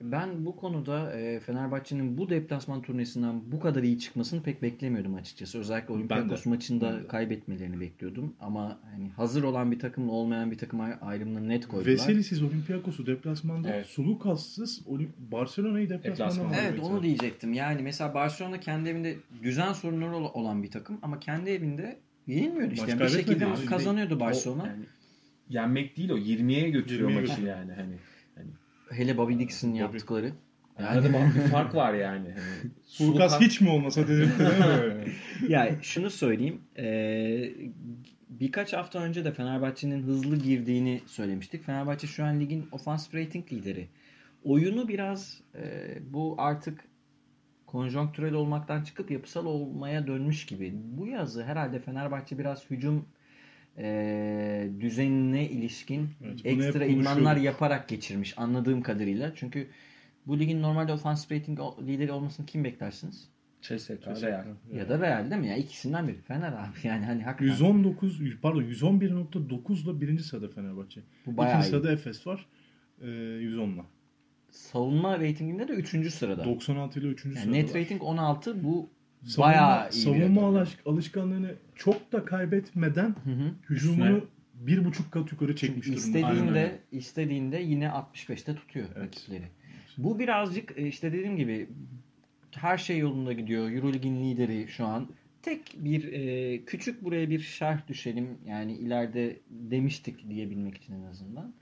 [0.00, 5.58] Ben bu konuda e, Fenerbahçe'nin bu deplasman turnesinden bu kadar iyi çıkmasını pek beklemiyordum açıkçası.
[5.58, 8.34] Özellikle Olympiakos maçında kaybetmelerini bekliyordum.
[8.40, 11.92] Ama hani hazır olan bir takımla olmayan bir takım ay- ayrımını net koydular.
[11.92, 13.86] Veselisiz Olympiakos'u deplasmanda, Evet.
[13.86, 14.82] Sulukassız
[15.32, 17.52] Barcelona'yı deplasmanda Evet onu diyecektim.
[17.52, 22.74] Yani mesela Barcelona kendi evinde düzen sorunları ol- olan bir takım ama kendi evinde yenilmiyordu
[22.74, 22.90] işte.
[22.90, 24.62] Yani bir şekilde kazanıyordu Barcelona.
[24.62, 24.84] O, yani
[25.48, 27.94] yenmek değil o 20'ye götürüyor 20'ye maçı yani hani.
[28.90, 30.32] Hani Hele Bobby Dixon yaptıkları.
[31.12, 32.28] bak bir fark var yani.
[32.28, 35.04] Hani, Sulukas Sulukas- hiç mi olmasa dedirtti değil mi?
[35.48, 36.60] ya şunu söyleyeyim.
[36.78, 37.50] Ee,
[38.28, 41.64] birkaç hafta önce de Fenerbahçe'nin hızlı girdiğini söylemiştik.
[41.64, 43.88] Fenerbahçe şu an ligin ofansif rating lideri.
[44.44, 45.62] Oyunu biraz e,
[46.12, 46.84] bu artık
[47.66, 50.72] konjonktürel olmaktan çıkıp yapısal olmaya dönmüş gibi.
[50.74, 53.04] Bu yazı herhalde Fenerbahçe biraz hücum
[53.78, 57.42] e, düzenine ilişkin Evet, ekstra konuşuyorduk.
[57.44, 59.32] yaparak geçirmiş anladığım kadarıyla.
[59.34, 59.66] Çünkü
[60.26, 63.28] bu ligin normalde ofansif rating lideri olmasını kim beklersiniz?
[63.62, 63.90] CSK,
[64.22, 64.44] Real.
[64.74, 65.48] Ya da Real değil mi?
[65.48, 66.16] Ya ikisinden biri.
[66.20, 66.68] Fener abi.
[66.88, 71.00] Yani hani hakikaten 119 pardon 111.9 ile birinci sırada Fenerbahçe.
[71.26, 71.70] bu bayağı İkinci iyi.
[71.70, 72.46] sırada Efes var.
[73.00, 73.84] E, 110'la.
[74.50, 76.10] Savunma ratinginde de 3.
[76.12, 76.44] sırada.
[76.44, 77.24] 96 ile 3.
[77.24, 77.50] Yani sırada.
[77.50, 77.80] net var.
[77.82, 78.90] rating 16 bu
[79.24, 83.54] Savunma, bayağı iyi savunma alış- alışkanlığını çok da kaybetmeden Hı hı.
[83.70, 86.72] hücumunu bir buçuk kat yukarı çekmiş Çünkü durumda.
[86.92, 89.06] İstediğinde yine 65'te tutuyor Evet.
[89.06, 89.44] rakipleri.
[89.98, 91.68] Bu birazcık e, işte dediğim gibi
[92.50, 93.70] her şey yolunda gidiyor.
[93.70, 95.08] Eurolig'in lideri şu an.
[95.42, 98.28] Tek bir e, küçük buraya bir şerh düşelim.
[98.46, 101.52] Yani ileride demiştik diyebilmek için en azından.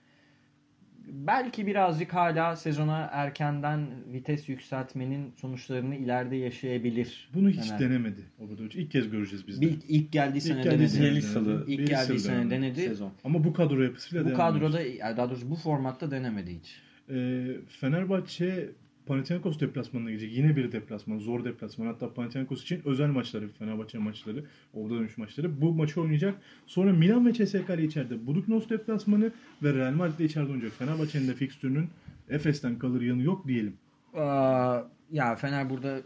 [1.13, 7.31] Belki birazcık hala sezona erkenden vites yükseltmenin sonuçlarını ileride yaşayabilir.
[7.35, 7.79] Bunu hiç Fener.
[7.81, 8.71] denemedi Obradovic.
[8.75, 9.67] İlk kez göreceğiz biz de.
[9.67, 10.89] İlk, ilk geldiği sene geldiği denedi.
[10.89, 11.73] sene Bielitsa'lı- denedi.
[11.73, 12.51] İlk geldiği sene denedi.
[12.51, 12.81] denedi.
[12.81, 13.13] Sezon.
[13.25, 14.79] Ama bu kadro yapısıyla Bu kadroda
[15.17, 16.81] daha doğrusu bu formatta denemedi hiç.
[17.11, 18.69] Ee, Fenerbahçe
[19.09, 20.33] Panathinaikos deplasmanına gidecek.
[20.33, 21.19] Yine bir deplasman.
[21.19, 21.87] Zor deplasman.
[21.87, 23.49] Hatta Panathinaikos için özel maçları.
[23.49, 24.45] Fenerbahçe maçları.
[24.75, 25.61] Orada dönüş maçları.
[25.61, 26.35] Bu maçı oynayacak.
[26.67, 28.27] Sonra Milan ve CSKA ile içeride.
[28.27, 30.79] Buduknos deplasmanı ve Real Madrid de içeride oynayacak.
[30.79, 31.89] Fenerbahçe'nin de fikstürünün
[32.29, 33.75] Efes'ten kalır yanı yok diyelim.
[34.15, 36.01] Aa, ya Fener burada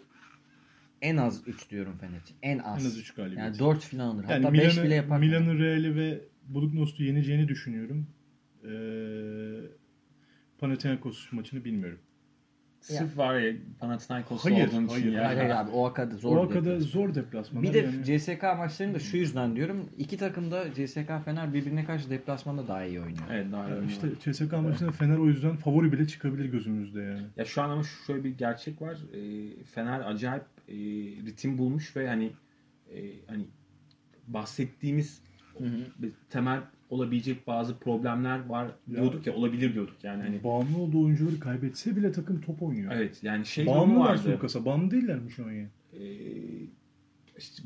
[1.02, 2.36] en az 3 diyorum Fener için.
[2.42, 2.84] En az.
[2.84, 3.44] En az 3 galibiyet.
[3.44, 4.24] Yani 4 falan alır.
[4.28, 5.18] Yani Hatta 5 Milan'ı, bile yapar.
[5.18, 8.06] Milan'ı, Real'i ve Buduknos'u yeneceğini düşünüyorum.
[8.64, 8.68] Ee,
[10.58, 11.98] Panathinaikos maçını bilmiyorum.
[12.82, 15.26] Sırf var ya Panathinaikos'ta Hayır, olduğun için hayır, ya.
[15.26, 16.36] Hayır hayır abi o kadar zor.
[16.36, 16.78] o deplasman.
[16.78, 17.68] zor deplasmanlar.
[17.68, 18.18] Bir de yani.
[18.18, 19.88] CSK maçlarını da şu yüzden diyorum.
[19.98, 23.24] İki takım da CSK Fener birbirine karşı deplasmanda daha iyi oynuyor.
[23.30, 23.90] Evet daha iyi oynuyor.
[23.90, 27.26] işte CSK maçında Fener o yüzden favori bile çıkabilir gözümüzde yani.
[27.36, 28.96] Ya şu an ama şöyle bir gerçek var.
[29.14, 30.74] E, Fener acayip e,
[31.26, 32.32] ritim bulmuş ve hani
[32.94, 33.44] e, hani
[34.28, 35.22] bahsettiğimiz
[35.58, 36.08] Hı hı.
[36.30, 36.60] temel
[36.92, 42.12] olabilecek bazı problemler var diyorduk ya olabilir diyorduk yani hani Bağımlı olduğu oyuncuları kaybetse bile
[42.12, 42.92] takım top oynuyor.
[42.94, 44.18] evet yani şey Bağımlılar vardı.
[44.22, 44.64] Sulukas'a.
[44.64, 45.66] Bağımlı değiller mi şu an ya?
[45.92, 46.02] E,
[47.38, 47.62] işte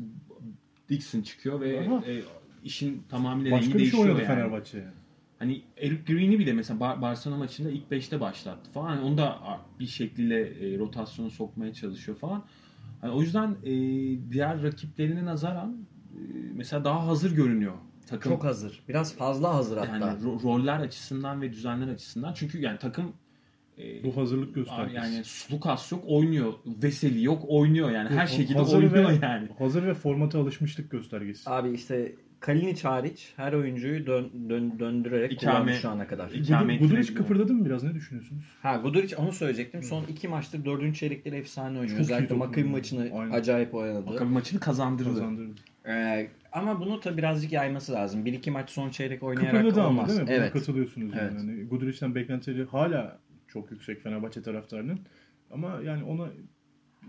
[0.89, 2.03] Dixon çıkıyor ve Aha.
[2.07, 2.23] e,
[2.65, 4.27] işin tamamıyla Başka rengi bir şey değişiyor oynadı yani.
[4.27, 4.91] Fenerbahçe yani.
[5.39, 8.87] Hani Eric Green'i bile mesela Bar- Barcelona maçında ilk 5'te başlattı falan.
[8.89, 9.39] Hani onu da
[9.81, 12.45] bir şekilde e, rotasyona sokmaya çalışıyor falan.
[13.01, 13.73] Hani o yüzden e,
[14.33, 15.77] diğer rakiplerine nazaran
[16.15, 16.19] e,
[16.55, 17.75] mesela daha hazır görünüyor
[18.07, 18.33] takım.
[18.33, 18.83] Çok hazır.
[18.88, 19.92] Biraz fazla hazır hatta.
[20.07, 22.33] yani ro- roller açısından ve düzenler açısından.
[22.33, 23.12] Çünkü yani takım
[23.79, 24.97] e, Bu hazırlık göstergesi.
[24.97, 26.53] yani Lukas yok oynuyor.
[26.66, 28.09] Veseli yok oynuyor yani.
[28.09, 29.49] Her şekilde hazır oynuyor ve, yani.
[29.59, 31.51] Hazır ve formata alışmışlık göstergesi.
[31.51, 36.31] Abi işte Kalinic hariç her oyuncuyu dön, dön, döndürerek İkame- kullanmış şu ana kadar.
[36.31, 38.45] İk- ikame Gudu- Guduric kıpırdadı mı biraz ne düşünüyorsunuz?
[38.62, 39.83] Ha Guduric onu söyleyecektim.
[39.83, 41.88] Son iki maçtır dördüncü çeyrekleri efsane oynuyor.
[41.99, 42.66] Çok Özellikle oynuyor.
[42.69, 43.31] maçını Aynen.
[43.33, 44.07] acayip oynadı.
[44.07, 45.09] Maccabi maçını kazandırdı.
[45.09, 45.55] Kazandırdı.
[45.88, 48.25] Ee, ama bunu tabi birazcık yayması lazım.
[48.25, 50.09] Bir iki maç son çeyrek oynayarak Kıpırdadı ama olmaz.
[50.09, 50.27] değil mi?
[50.27, 50.53] Buna Evet.
[50.53, 51.33] katılıyorsunuz Evet.
[51.33, 51.38] yani.
[51.51, 54.99] Hani Guduric'den beklentileri hala çok yüksek Fenerbahçe taraftarının.
[55.51, 56.29] Ama yani ona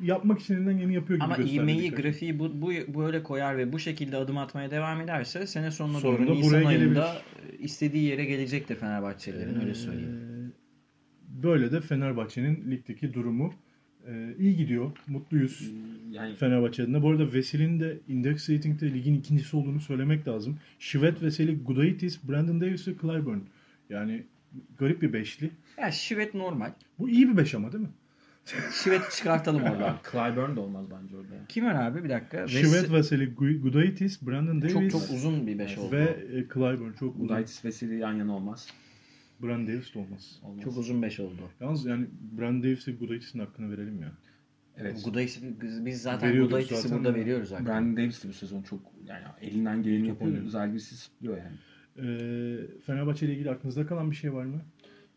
[0.02, 3.58] yapmak için elinden geleni yapıyor gibi Ama gösterdi ivmeyi, birkaç- grafiği bu, bu böyle koyar
[3.58, 7.16] ve bu şekilde adım atmaya devam ederse sene sonuna Sonunda doğru Nisan buraya ayında
[7.60, 10.20] istediği yere gelecektir Fenerbahçelilerin öyle söyleyeyim.
[10.24, 13.54] Ee, Böyle de Fenerbahçe'nin ligdeki durumu
[14.08, 14.92] Ee, iyi gidiyor.
[15.08, 15.72] Mutluyuz.
[16.12, 17.04] Yani Fenerbahçe adına.
[17.04, 20.58] Bu arada Veseli'nin de index rating'de ligin ikincisi olduğunu söylemek lazım.
[20.80, 23.40] Şivet, Veseli, Gudaitis, Brandon Davis ve Clyburn.
[23.90, 24.24] Yani
[24.80, 25.52] garip bir beşli.
[25.78, 26.72] Ya Şivet normal.
[27.00, 27.90] Bu iyi bir beş ama değil mi?
[28.84, 29.98] Şivet'i çıkartalım oradan.
[30.12, 31.34] Clyburn de olmaz bence orada.
[31.50, 32.38] Kim var abi bir dakika?
[32.38, 35.92] Ves- Şivet, Veseli, Gu- Gudaitis, Brandon Davis çok çok uzun bir beş oldu.
[35.96, 36.16] ve
[36.54, 36.94] Clyburn.
[37.00, 37.26] Çok uzun.
[37.26, 38.68] Udaitis Veseli yan yana olmaz.
[39.44, 40.40] Brandon Davis de olmaz.
[40.44, 40.64] olmaz.
[40.64, 41.50] Çok uzun beş oldu.
[41.60, 44.12] Yalnız yani Brandon Davis ve Gudaitis'in hakkını verelim ya.
[44.78, 45.06] Evet.
[45.06, 47.66] Gudaitis'i biz zaten Gudaitis'i burada veriyoruz zaten.
[47.66, 50.48] Brandon Davis de bu sezon çok yani elinden geleni yapıyor.
[50.48, 51.56] Zalgiris'i sıplıyor yani.
[51.98, 54.62] Ee, Fenerbahçe ile ilgili aklınızda kalan bir şey var mı?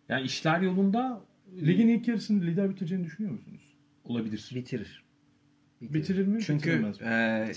[0.08, 1.24] Yani işler yolunda
[1.62, 3.70] Ligin ilk yarısını lider bitireceğini düşünüyor musunuz?
[4.04, 4.50] olabilir.
[4.54, 5.04] Bitirir.
[5.80, 6.42] Bitirir mi?
[6.42, 6.92] Çünkü mi?
[7.04, 7.52] e,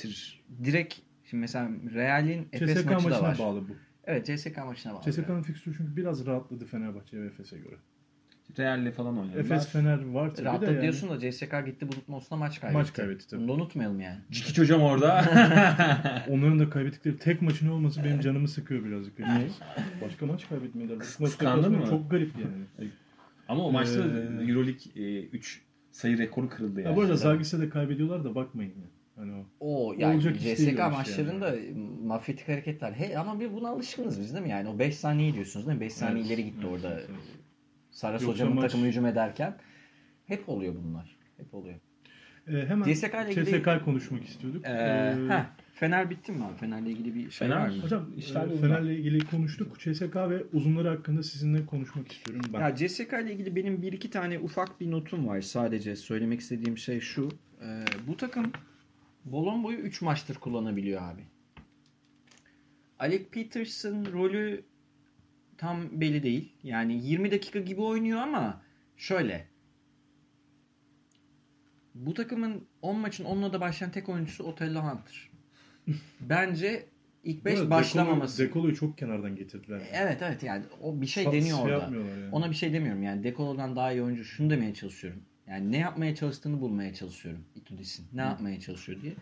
[0.63, 3.39] direkt şimdi mesela Real'in Efes maçı da maçına var.
[3.39, 3.73] bağlı bu.
[4.08, 5.12] Evet CSK maçına bağlı.
[5.12, 7.76] CSK'nın fikstürü çünkü biraz rahatladı Fenerbahçe ve Efes'e göre.
[8.58, 9.39] Real'le falan oynadılar.
[9.39, 10.82] Efes Fener var tabii Rahatladı de yani.
[10.82, 12.78] diyorsun da CSK gitti Bulut Mos'la maç kaybetti.
[12.78, 13.42] Maç kaybetti tabii.
[13.42, 14.18] Bunu da unutmayalım yani.
[14.32, 15.26] Cikiç hocam orada.
[16.30, 19.13] Onların da kaybettikleri tek maçın olması benim canımı sıkıyor birazcık.
[20.02, 21.00] Başka maç kaybetmediler.
[21.00, 21.86] Kıskandın mı?
[21.89, 22.89] Çok garip yani.
[23.48, 25.62] Ama o maçta Ee, Euroleague 3
[25.92, 26.89] sayı rekoru kırıldı yani.
[26.89, 28.88] Ya bu arada Zagis'e de kaybediyorlar da bakmayın ya.
[29.16, 29.46] Hani o.
[29.60, 31.56] O yani Olacak CSK maçlarında
[32.04, 32.92] mafyatik hareketler.
[32.92, 34.50] He, ama bir buna alışkınız biz değil mi?
[34.52, 35.82] Yani o 5 saniye diyorsunuz değil mi?
[35.82, 36.28] 5 saniye Evet.
[36.28, 37.02] ileri gitti orada.
[37.92, 39.56] Saras Yoksa hocamın maç- takımı hücum ederken.
[40.26, 41.18] Hep oluyor bunlar.
[41.38, 41.76] Hep oluyor.
[42.48, 44.66] Ee, hemen CSK ile ilgili- CSK konuşmak istiyorduk.
[44.66, 46.56] Ee, Ee, heh, Fener bitti mi abi?
[46.58, 47.82] Fener'le ilgili bir şey Fener- var mı?
[47.84, 48.62] Hocam İşler e, yolunda.
[48.62, 49.80] Fener'le ilgili konuştuk.
[49.80, 52.60] CSK ve uzunları hakkında sizinle konuşmak istiyorum ben.
[52.62, 55.96] Ya CSK ile ilgili benim bir iki tane ufak bir notum var sadece.
[55.96, 57.30] Söylemek istediğim şey şu.
[57.62, 58.52] Ee, bu takım
[59.26, 61.22] Bolombo'yu 3 maçtır kullanabiliyor abi.
[63.00, 64.64] Alec Peterson rolü
[65.58, 66.54] tam belli değil.
[66.64, 68.62] Yani 20 dakika gibi oynuyor ama
[68.98, 69.48] şöyle.
[71.96, 75.30] Bu takımın 10 maçın 10'la da başlayan tek oyuncusu Otello Hunter.
[76.22, 76.86] Bence
[77.24, 78.44] ilk Bu 5 arada başlamaması.
[78.44, 79.82] Dekolo- Dekolo'yu çok kenardan getirdiler.
[79.94, 81.96] Evet evet yani o bir şey Sa- deniyor şey orada.
[81.98, 82.30] yani.
[82.32, 85.22] Ona bir şey demiyorum yani Dekolo'dan daha iyi oyuncu şunu demeye çalışıyorum.
[85.48, 88.06] Yani ne yapmaya çalıştığını bulmaya çalışıyorum Itudis'in.
[88.14, 89.14] Ne yapmaya çalışıyor diye.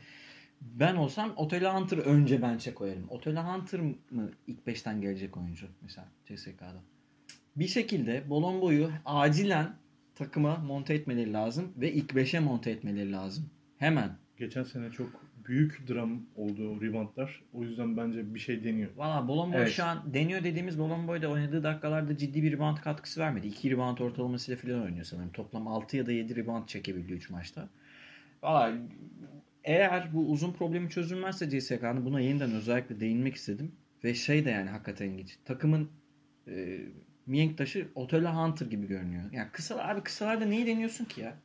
[0.61, 3.05] Ben olsam Otello Hunter önce bench'e koyarım.
[3.09, 6.81] Otello Hunter mı ilk 5'ten gelecek oyuncu mesela CSK'da?
[7.55, 9.75] Bir şekilde Bolombo'yu acilen
[10.15, 13.49] takıma monte etmeleri lazım ve ilk 5'e monte etmeleri lazım.
[13.77, 14.09] Hemen.
[14.37, 15.09] Geçen sene çok
[15.47, 17.41] büyük dram oldu reboundlar.
[17.53, 18.89] O yüzden bence bir şey deniyor.
[18.97, 19.71] Valla Bolomboy Evet.
[19.71, 23.47] şu an deniyor dediğimiz Bolomboy da oynadığı dakikalarda ciddi bir rebound katkısı vermedi.
[23.47, 25.31] 2 rebound ortalamasıyla falan oynuyor sanırım.
[25.31, 27.69] Toplam 6 ya da 7 rebound çekebildi 3 maçta.
[28.43, 28.73] Valla
[29.63, 33.71] eğer bu uzun problemi çözülmezse CSK'nın buna yeniden özellikle değinmek istedim.
[34.03, 35.37] Ve şey de yani hakikaten ilginç.
[35.45, 35.89] Takımın
[36.47, 36.79] e,
[37.25, 39.23] mihenk taşı Otello Hunter gibi görünüyor.
[39.31, 41.37] Yani kısa abi kısalarda neyi deniyorsun ki ya?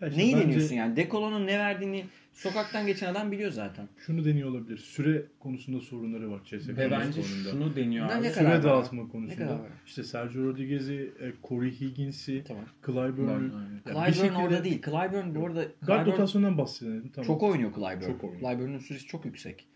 [0.00, 0.96] Ya işte Neyi bence deniyorsun yani?
[0.96, 3.88] Dekolo'nun ne verdiğini sokaktan geçen adam biliyor zaten.
[4.06, 4.78] Şunu deniyor olabilir.
[4.78, 7.50] Süre konusunda sorunları var CSK'nın Ve bence sonunda.
[7.50, 8.28] şunu deniyor abi.
[8.28, 8.62] Süre var?
[8.62, 9.60] dağıtma konusunda.
[9.86, 12.64] İşte Sergio Rodriguez'i, e, Corey Higgins'i, Tamam.
[12.86, 13.30] Clyburn'u.
[13.30, 13.50] Aynen.
[13.96, 14.82] Ya bir Clyburn şekilde- orada değil.
[14.82, 17.10] Clyburn bu arada Guard Clyburn rotasyonundan bahsedelim.
[17.14, 17.26] Tamam.
[17.26, 18.06] çok oynuyor Clyburn.
[18.12, 18.40] Çok oynuyor.
[18.40, 19.66] Clyburn'un süresi çok yüksek.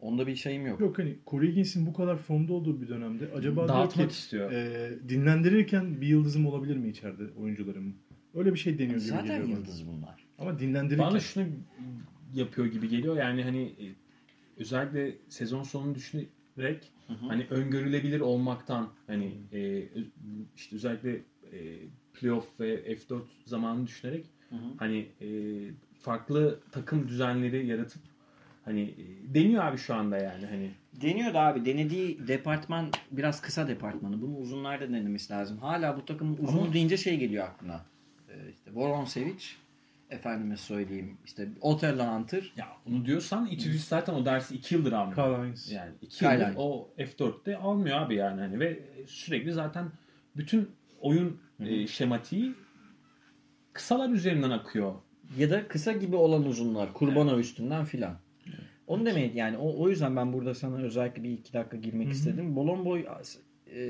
[0.00, 0.80] Onda bir şeyim yok.
[0.80, 4.52] Yok hani Corey Higgins'in bu kadar formda olduğu bir dönemde acaba diyor Dağıtmak ki istiyor.
[4.52, 7.94] e, dinlendirirken bir yıldızım olabilir mi içeride oyuncularım?
[8.34, 9.50] Öyle bir şey deniyor gibi Zaten geliyor bana.
[9.54, 10.24] yıldız bunlar.
[10.38, 11.46] Ama dinlendirirken Bana şunu
[12.34, 13.16] yapıyor gibi geliyor.
[13.16, 13.84] Yani hani e,
[14.56, 16.92] özellikle sezon sonunu düşünerek
[17.28, 19.82] hani öngörülebilir olmaktan hani e,
[20.56, 21.14] işte özellikle
[21.52, 21.78] e,
[22.14, 24.60] playoff ve F4 zamanını düşünerek Hı hı.
[24.76, 25.26] hani e,
[26.00, 28.02] farklı takım düzenleri yaratıp
[28.64, 30.70] hani e, deniyor abi şu anda yani hani
[31.02, 31.64] Deniyordu abi.
[31.64, 34.22] Denediği departman biraz kısa departmanı.
[34.22, 35.58] Bunu uzunlarda denemesi lazım.
[35.58, 37.84] Hala bu takımın uzun Ama- deyince şey geliyor aklına.
[38.32, 39.44] Ee, işte Voronsevic,
[40.10, 42.52] efendime söyleyeyim işte Otello Hunter.
[42.56, 45.44] ya onu diyorsan İtudis zaten o dersi 2 yıldır almıyor.
[45.44, 45.72] Heinz.
[45.72, 49.90] Yani 2 Kyle yıldır o F4'te almıyor abi yani hani ve sürekli zaten
[50.36, 52.54] bütün oyun e, şematiği
[53.72, 54.94] kısalar üzerinden akıyor.
[55.38, 56.92] Ya da kısa gibi olan uzunlar.
[56.92, 58.16] Kurbana üstünden filan.
[58.86, 62.56] Onu demeyin yani o, o yüzden ben burada sana özellikle bir iki dakika girmek istedim.
[62.56, 63.06] Bolomboy
[63.74, 63.82] e,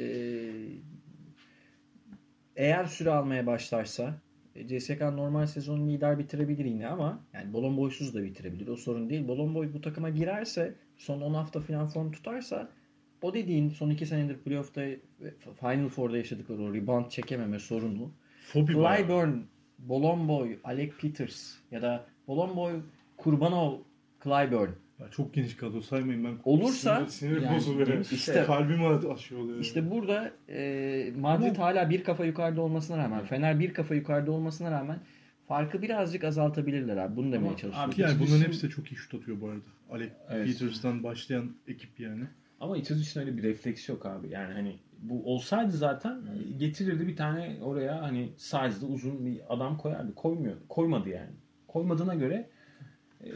[2.57, 4.22] eğer süre almaya başlarsa e,
[4.55, 8.69] CSK normal sezonu lider bitirebilir yine ama yani Bolomboy'suz da bitirebilir.
[8.69, 9.29] O sorun değil.
[9.29, 12.69] Bolomboy bu takıma girerse son 10 hafta falan form tutarsa
[13.23, 14.99] o dediğin son 2 senedir playoff'ta ve
[15.61, 18.11] Final Four'da yaşadıkları o rebound çekememe sorunu
[18.47, 18.73] Fobi.
[18.73, 19.31] Clyburn,
[19.79, 22.81] Bolomboy, Alec Peters ya da Bolomboy,
[23.17, 23.79] Kurbanov,
[24.25, 24.71] Clyburn.
[25.03, 26.35] Ya çok geniş kadro saymayın ben.
[26.45, 28.11] Olursa- sinir, sinir Yani bozuluyor.
[28.13, 29.59] işte- kalbimi aşıyor oluyor.
[29.61, 34.71] İşte burada e, Madrid hala bir kafa yukarıda olmasına rağmen, Fener bir kafa yukarıda olmasına
[34.71, 34.99] rağmen
[35.49, 37.17] farkı birazcık azaltabilirler abi.
[37.17, 37.91] Bunu demeye çalışıyorum.
[37.95, 39.61] abi- yani bunların hepsi de çok iyi şut atıyor bu arada.
[39.91, 40.47] Alec Evet.
[40.47, 42.25] Peters'tan başlayan ekip yani.
[42.61, 44.29] Ama İtudis'in öyle bir refleks yok abi.
[44.31, 46.21] Yani hani bu olsaydı zaten
[46.59, 50.15] getirirdi bir tane oraya hani size'lı uzun bir adam koyardı.
[50.15, 50.55] Koymuyor.
[50.69, 51.31] Koymadı yani.
[51.69, 52.49] Koymadığına göre
[53.25, 53.29] e,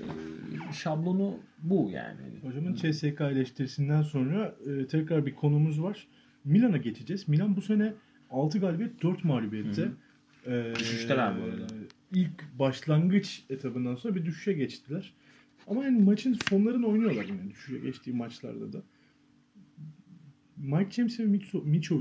[0.72, 2.20] şablonu bu yani.
[2.42, 6.06] Hocamın CSK eleştirisinden sonra e, tekrar bir konumuz var.
[6.44, 7.28] Milan'a geçeceğiz.
[7.28, 7.94] Milan bu sene
[8.30, 9.88] 6 galibiyet 4 mağlubiyette.
[10.46, 11.66] E, Düşüşteler bu arada.
[12.14, 15.12] İlk başlangıç etabından sonra bir düşüşe geçtiler.
[15.66, 18.82] Ama yani maçın sonlarını oynuyorlar yine düşüşe geçtiği maçlarda da.
[20.56, 22.00] Mike James ve Mitso, Mitso.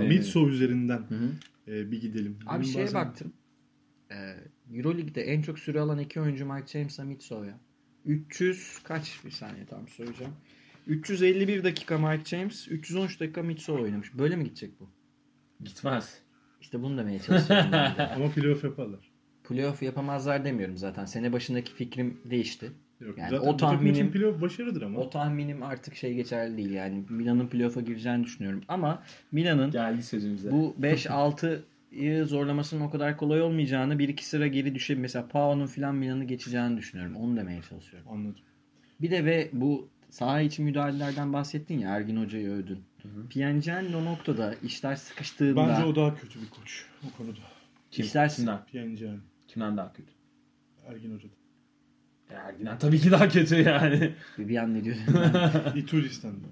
[0.00, 0.08] Evet.
[0.08, 1.30] Mitso üzerinden Hı hı.
[1.72, 2.36] e, bir gidelim.
[2.46, 3.32] Abi Bugün şeye bazen- baktım.
[4.10, 4.34] Ee,
[4.74, 7.58] Euroleague'de en çok süre alan iki oyuncu Mike James'la Mitso ya.
[8.04, 10.32] 300 kaç bir saniye tam söyleyeceğim.
[10.86, 14.14] 351 dakika Mike James, 313 dakika Mitso oynamış.
[14.18, 14.88] Böyle mi gidecek bu?
[15.64, 16.18] Gitmez.
[16.60, 17.70] İşte bunu demeye çalışıyorum.
[18.14, 19.12] Ama playoff yaparlar.
[19.48, 21.04] Playoff yapamazlar demiyorum zaten.
[21.04, 22.70] Sene başındaki fikrim değişti.
[23.00, 24.98] Yok, Yani zaten o tahminim- playoff başarıdır ama.
[25.00, 27.04] O tahminim artık şey geçerli değil yani.
[27.08, 28.60] Milan'ın playoff'a gireceğini düşünüyorum.
[28.68, 30.50] Ama Milan'ın Geldi sözümüze.
[30.50, 31.62] bu 5-6'yı
[32.24, 36.76] zorlamasının o kadar kolay olmayacağını bir iki sıra geri düşüp mesela Pao'nun filan Milan'ı geçeceğini
[36.76, 37.16] düşünüyorum.
[37.16, 38.08] Onu demeye çalışıyorum.
[38.12, 38.42] Anladım.
[39.00, 42.84] Bir de ve bu saha içi müdahalelerden bahsettin ya Ergin Hoca'yı övdün.
[43.30, 47.38] Piyancı'nın o noktada işler sıkıştığında Bence o daha kötü bir koç o konuda.
[47.90, 48.04] Kim?
[48.06, 48.64] İşler- Kimden?
[48.66, 49.14] Piyancı
[49.48, 50.12] Kimden daha kötü?
[50.88, 51.32] Ergin Hoca'da.
[52.30, 54.12] Erginen tabii ki daha kötü yani.
[54.38, 54.96] bir, bir an ne diyor?
[55.74, 56.46] İturistan'da.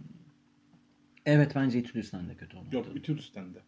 [1.27, 2.67] evet bence Etüdüs'ten de kötü oldu.
[2.73, 3.59] Yok İturistan'da.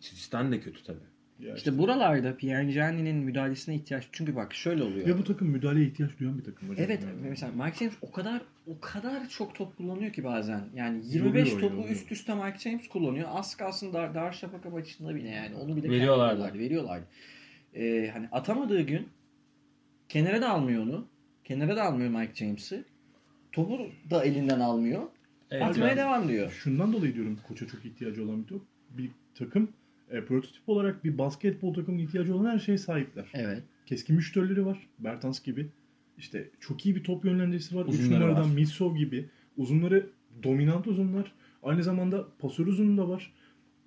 [0.00, 0.98] Çizgisten de kötü tabii.
[1.40, 4.08] Ya İşte buralarda Piyancı'nın müdahalesine ihtiyaç.
[4.12, 5.06] Çünkü bak şöyle oluyor.
[5.06, 6.84] Ve bu takım müdahaleye ihtiyaç duyan bir takım hocam.
[6.88, 7.28] Evet Yani.
[7.30, 10.64] mesela Mike James o kadar o kadar çok top kullanıyor ki bazen.
[10.74, 11.14] Yani 25
[11.48, 11.94] Yoruyor, topu yoruyor.
[11.94, 13.28] üst üste Mike James kullanıyor.
[13.32, 15.56] Az kalsın dar, dar şapaka maçında bile yani.
[15.56, 16.58] Onu bile Veriyorlardı.
[16.58, 17.04] Veriyorlardı.
[17.74, 19.08] Ee, hani atamadığı gün
[20.08, 21.06] kenara da almıyor onu.
[21.44, 22.84] Kenara da almıyor Mike James'i.
[23.52, 25.02] Topu da elinden almıyor.
[25.50, 26.50] Evet, Atmaya biraz- devam diyor.
[26.50, 28.62] Şundan dolayı diyorum koça çok ihtiyacı olan bir, top.
[28.90, 29.72] bir takım.
[30.10, 33.30] E, prototip olarak bir basketbol takımının ihtiyacı olan her şeye sahipler.
[33.34, 33.62] Evet.
[33.86, 34.88] Keskin müşterileri var.
[34.98, 35.70] Bertans gibi.
[36.18, 37.86] İşte çok iyi bir top yönlendiricisi var.
[37.86, 38.50] 3 Uzunları numaradan.
[38.50, 39.30] Mitsov gibi.
[39.56, 40.10] Uzunları
[40.42, 41.32] dominant uzunlar.
[41.62, 43.32] Aynı zamanda pasör uzun da var.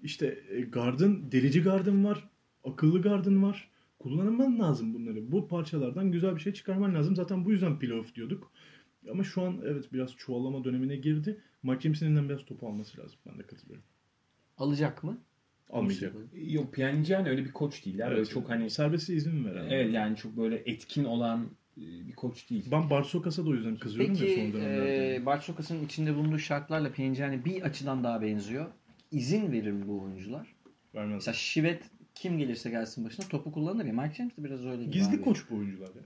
[0.03, 2.29] İşte e, gardın, delici gardın var.
[2.63, 3.71] Akıllı gardın var.
[3.99, 5.31] Kullanman lazım bunları.
[5.31, 7.15] Bu parçalardan güzel bir şey çıkarman lazım.
[7.15, 8.51] Zaten bu yüzden playoff diyorduk.
[9.11, 11.41] Ama şu an evet biraz çuvallama dönemine girdi.
[11.63, 13.19] Mike James'in elinden biraz topu alması lazım.
[13.25, 13.83] Ben de katılıyorum.
[14.57, 15.17] Alacak mı?
[15.71, 16.13] Almayacak.
[16.47, 17.97] Yok Pjanic öyle bir koç değil.
[17.99, 19.65] Böyle Evet, çok hani serbest izin veren.
[19.69, 22.65] evet yani çok böyle etkin olan e, bir koç değil.
[22.71, 25.15] Ben Barsokas'a da o yüzden kızıyorum Peki ya son dönemlerde.
[25.15, 28.65] e, Barçokas'ın içinde bulunduğu şartlarla Piyancı'nın bir açıdan daha benziyor.
[29.11, 30.47] İzin verir mi bu oyuncular?
[30.95, 31.13] Vermez.
[31.15, 31.83] Mesela Şivet
[32.15, 33.93] kim gelirse gelsin başına topu kullanır ya.
[33.93, 35.21] Mike James de biraz öyle gibi Gizli abi.
[35.21, 36.01] koç bu oyuncular ya.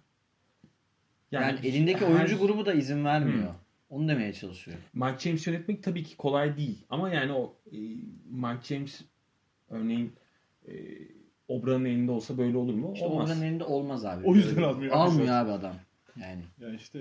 [1.32, 3.54] Yani, elindeki her- oyuncu grubu da izin vermiyor.
[3.90, 4.78] Onu demeye çalışıyor.
[4.94, 6.86] Mike James yönetmek tabii ki kolay değil.
[6.90, 7.78] Ama yani o e,
[8.32, 9.02] Mike James
[9.76, 10.14] örneğin
[10.68, 10.72] e,
[11.48, 12.92] Obra'nın elinde olsa böyle olur mu?
[12.94, 13.26] İşte Olmaz.
[13.30, 14.26] onların elinde olmaz abi.
[14.28, 14.94] O yüzden almıyor.
[14.94, 15.76] Almıyor abi adam.
[16.22, 16.42] Yani.
[16.62, 17.00] Yani işte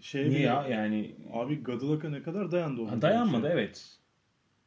[0.00, 0.66] şey Niye ya?
[0.70, 2.90] Yani Abi Gadılaka ne kadar dayandı o.
[2.90, 3.84] Ha, dayanmadı evet.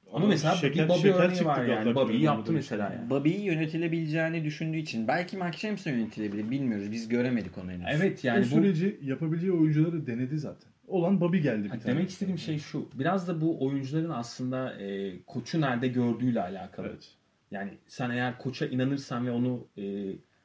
[0.08, 1.96] Ama Ama mesela şeker- bir Bobby şeker örneği var yani.
[1.96, 3.10] Bobby'yi yaptı mesela yani.
[3.10, 5.08] Bobby'yi yönetilebileceğini düşündüğü için.
[5.08, 6.52] Belki Mike James de yönetilebilir.
[6.52, 6.92] Bilmiyoruz.
[6.92, 7.86] Biz göremedik onu henüz.
[7.90, 10.70] Evet Yani o bu süreci yapabileceği oyuncuları denedi zaten.
[10.88, 11.96] Olan Bobby geldi bir Ha, tane.
[11.96, 12.90] demek istediğim şey şu.
[12.94, 16.88] Biraz da bu oyuncuların aslında e, koçu nerede gördüğüyle alakalı.
[16.88, 17.10] Evet.
[17.52, 19.84] Yani sen eğer koça inanırsan ve onu e,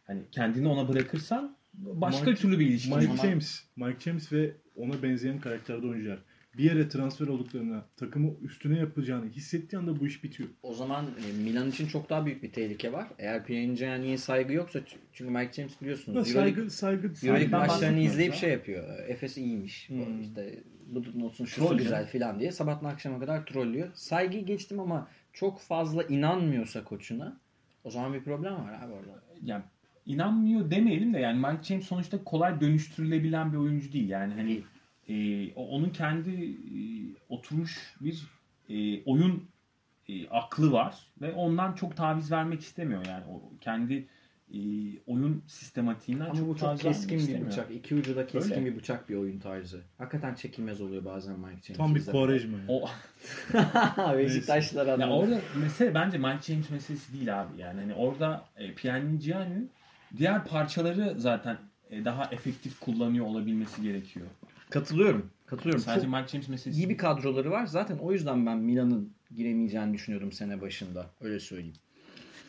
[0.06, 2.94] hani kendini ona bırakırsan başka Mike- türlü bir ilişki.
[2.94, 6.18] Mike Ama- James, Mike James ve ona benzeyen karakterde oyuncular
[6.58, 10.48] bir yere transfer olduklarına takımı üstüne yapacağını hissettiği anda bu iş bitiyor.
[10.62, 13.08] O zaman e, Milan için çok daha büyük bir tehlike var.
[13.18, 14.80] Eğer Pjanić'e saygı yoksa
[15.12, 16.28] çünkü Mike James biliyorsunuz.
[16.30, 18.38] Euroleague- saygı saygı Euroleague saygı- maçlarını izleyip ya.
[18.38, 19.08] şey yapıyor.
[19.08, 19.88] Efes iyiymiş.
[19.88, 20.20] Hmm.
[20.22, 22.06] İşte Budunot'un şusu Troll güzel ya.
[22.06, 23.88] filan diye sabahtan akşama kadar trollüyor.
[23.94, 27.36] Saygıyı geçtim ama çok fazla inanmıyorsa koçuna
[27.84, 29.22] o zaman bir problem var abi orada.
[29.42, 29.62] yani
[30.06, 34.08] inanmıyor demeyelim de yani Mike James sonuçta kolay dönüştürülebilen bir oyuncu değil.
[34.08, 34.62] Yani hani
[35.08, 36.78] e, onun kendi e,
[37.28, 38.26] oturmuş bir
[38.68, 39.48] e, oyun
[40.08, 44.08] e, aklı var ve ondan çok taviz vermek istemiyor yani o kendi
[44.54, 44.58] e,
[45.06, 47.46] oyun sistematiğinden Ama çok, bu çok keskin bir istemiyor.
[47.46, 47.70] bıçak.
[47.74, 48.64] İki ucu da keskin Öyle.
[48.66, 49.80] bir bıçak bir oyun tarzı.
[49.98, 51.76] Hakikaten çekilmez oluyor bazen Mike James.
[51.78, 52.04] Tam bir.
[52.04, 52.58] Quaresma.
[52.58, 52.66] yani.
[52.68, 52.88] O
[54.18, 55.16] Beşiktaşlılar Ya adına.
[55.18, 57.60] orada mesele bence Mike James meselesi değil abi.
[57.60, 59.70] Yani hani orada e, Pjanić'in
[60.16, 61.56] diğer parçaları zaten
[61.90, 64.26] e, daha efektif kullanıyor olabilmesi gerekiyor.
[64.70, 65.30] Katılıyorum.
[65.46, 65.82] Katılıyorum.
[65.84, 66.80] Sadece Çok Mike James meselesi.
[66.80, 67.66] iyi bir kadroları var.
[67.66, 71.10] Zaten o yüzden ben Milan'ın giremeyeceğini düşünüyordum sene başında.
[71.20, 71.76] Öyle söyleyeyim.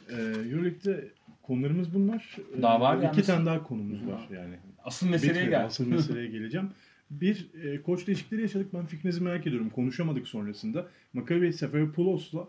[0.09, 0.13] Ee,
[0.51, 1.11] Euroleague'de
[1.45, 2.37] konularımız bunlar.
[2.57, 3.25] Ee, Daha var İki yalnız.
[3.25, 4.55] tane daha konumuz var yani.
[4.83, 5.49] asıl meseleye Bitmedi.
[5.49, 5.65] gel.
[5.65, 6.69] Asıl meseleye geleceğim.
[7.09, 8.73] Bir e, koç değişikleri yaşadık.
[8.73, 9.69] Ben fikrinizi merak ediyorum.
[9.69, 10.87] Konuşamadık sonrasında.
[11.13, 12.47] Maccabi Seferopoulos'la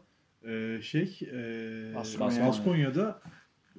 [0.50, 2.46] e, şey e, Baskonya.
[2.46, 3.20] Baskonya'da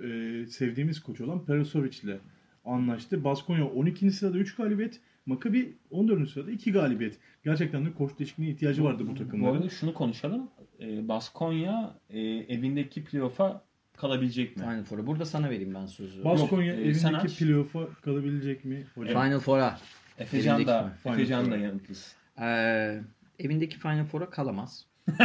[0.04, 2.18] e, sevdiğimiz koç olan Perasovic'le
[2.66, 3.24] anlaştı.
[3.24, 4.12] Baskonya 12.
[4.12, 5.00] sırada 3 galibiyet.
[5.26, 6.30] Maccabi 14.
[6.30, 7.18] sırada 2 galibiyet.
[7.46, 9.56] Gerçekten de koç değişikliğine ihtiyacı vardı bu Bu takımların.
[9.56, 10.50] arada şunu konuşalım.
[10.80, 13.67] E, Baskonya e, evindeki playoff'a
[13.98, 14.64] kalabilecek mi?
[14.64, 15.08] Final Four'a.
[15.08, 16.24] Burada sana vereyim ben sözü.
[16.24, 19.24] Baskonya Yok, e, evindeki playoff'a kalabilecek mi hocam?
[19.24, 19.80] Final Four'a.
[20.18, 20.94] Efecan da?
[21.06, 22.14] Efecan da yanıtlısın.
[22.42, 23.02] Ee,
[23.40, 24.86] evindeki Final Four'a kalamaz.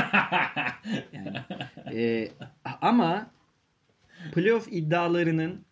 [1.12, 1.40] Yani,
[1.92, 2.28] e,
[2.80, 3.30] ama
[4.34, 5.64] playoff iddialarının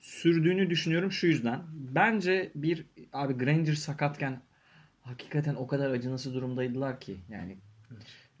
[0.00, 1.62] sürdüğünü düşünüyorum şu yüzden.
[1.72, 4.40] Bence bir abi Granger sakatken
[5.02, 7.56] hakikaten o kadar acınası durumdaydılar ki yani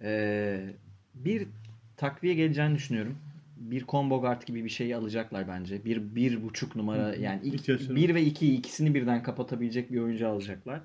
[0.00, 0.74] e,
[1.14, 1.48] bir
[1.96, 3.18] takviye geleceğini düşünüyorum.
[3.56, 5.84] Bir combo guard gibi bir şey alacaklar bence.
[5.84, 10.28] Bir bir buçuk numara yani ilk, İhtiyaçları bir ve iki ikisini birden kapatabilecek bir oyuncu
[10.28, 10.80] alacaklar.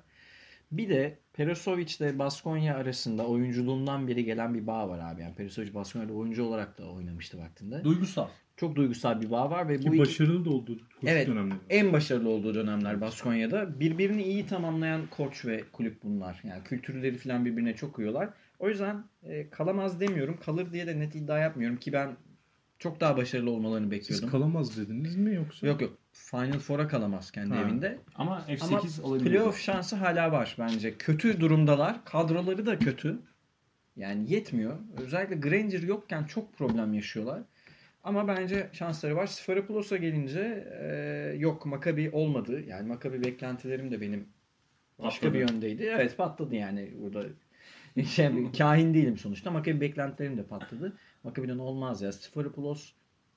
[0.72, 5.22] Bir de Perosovic ile Baskonya arasında oyunculuğundan beri gelen bir bağ var abi.
[5.22, 7.84] Yani Perosovic Baskonya'da oyuncu olarak da oynamıştı vaktinde.
[7.84, 8.28] Duygusal.
[8.56, 11.28] Çok duygusal bir bağ var ve bu Ki iki, başarılı da oldu koşu Evet.
[11.28, 11.58] dönemleri.
[11.70, 13.80] en başarılı olduğu dönemler Baskonya'da.
[13.80, 16.40] Birbirini iyi tamamlayan koç ve kulüp bunlar.
[16.44, 18.28] Yani kültürleri falan birbirine çok uyuyorlar.
[18.60, 20.38] O yüzden e, kalamaz demiyorum.
[20.44, 22.16] Kalır diye de net iddia yapmıyorum ki ben
[22.78, 24.30] çok daha başarılı olmalarını Siz bekliyordum.
[24.30, 25.66] kalamaz dediniz mi yoksa?
[25.66, 25.98] yok yok.
[26.12, 27.62] Final Four'a kalamaz kendi Ha.
[27.62, 27.98] evinde.
[28.14, 29.30] Ama F8 Ama olabilir.
[29.30, 30.94] playoff şansı hala var bence.
[30.98, 32.04] Kötü durumdalar.
[32.04, 33.18] Kadroları da kötü.
[33.96, 34.76] Yani yetmiyor.
[34.98, 37.40] Özellikle Granger yokken çok problem yaşıyorlar.
[38.04, 39.26] Ama bence şansları var.
[39.26, 42.60] Sferipoulos'a gelince e, yok Maccabi olmadı.
[42.66, 44.28] Yani Maccabi beklentilerim de benim
[44.98, 45.34] başka Patladı.
[45.34, 45.82] bir yöndeydi.
[45.82, 47.24] Evet patladı yani burada.
[48.06, 49.50] Şey, kahin değilim sonuçta.
[49.50, 50.96] Maccabi beklentilerim de patladı.
[51.24, 52.12] Maccabi'den olmaz ya.
[52.12, 52.92] Sferopoulos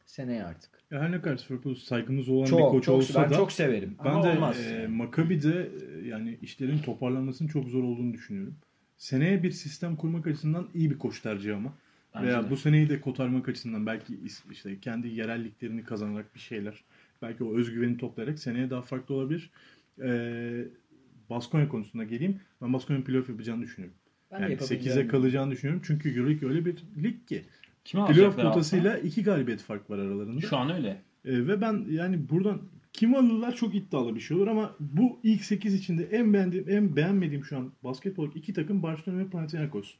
[0.05, 0.69] seneye artık.
[0.91, 3.51] Ya her ne kadar Liverpool saygımız olan bir Çok koç çok olsa ben da çok
[3.51, 3.95] severim.
[4.05, 4.59] ben Ama de olmaz.
[4.59, 4.87] e, yani.
[4.87, 5.69] Maccabi'de
[6.03, 8.55] e, yani işlerin toparlanmasının çok zor olduğunu düşünüyorum.
[8.97, 11.73] Seneye bir sistem kurmak açısından iyi bir koç tercihi ama.
[12.15, 12.49] Bence Veya de.
[12.49, 14.19] bu seneyi de kotarmak açısından belki
[14.51, 16.83] işte kendi yerelliklerini kazanarak bir şeyler.
[17.21, 19.49] Belki o özgüveni toplayarak seneye daha farklı olabilir.
[20.03, 20.65] Ee,
[21.29, 22.39] Baskonya konusuna geleyim.
[22.61, 23.97] Ben Baskonya'nın playoff yapacağını düşünüyorum.
[24.33, 25.83] Ben yani yapabileceğim 8'e kalacağını düşünüyorum.
[25.85, 27.45] Çünkü Euroleague öyle bir lig ki.
[27.85, 30.41] Kimi Playoff potasıyla iki galibiyet fark var aralarında.
[30.41, 31.01] Şu an öyle.
[31.25, 32.61] Ee, ve ben yani buradan
[32.93, 36.95] kim alırlar çok iddialı bir şey olur ama bu ilk 8 içinde en beğendiğim, en
[36.95, 39.93] beğenmediğim şu an basketbol iki takım Barcelona ve Panathinaikos.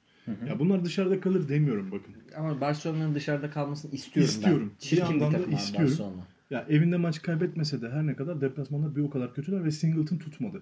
[0.48, 2.16] Ya bunlar dışarıda kalır demiyorum bakın.
[2.38, 4.72] Ama Barcelona'nın dışarıda kalmasını istiyorum, İstiyorum.
[4.74, 4.80] ben.
[4.80, 5.90] Çirkin Bir bir, yandan da takım abi istiyorum.
[5.90, 6.28] Barcelona.
[6.50, 10.18] Ya evinde maç kaybetmese de her ne kadar deplasmanda bir o kadar kötüler ve Singleton
[10.18, 10.62] tutmadı.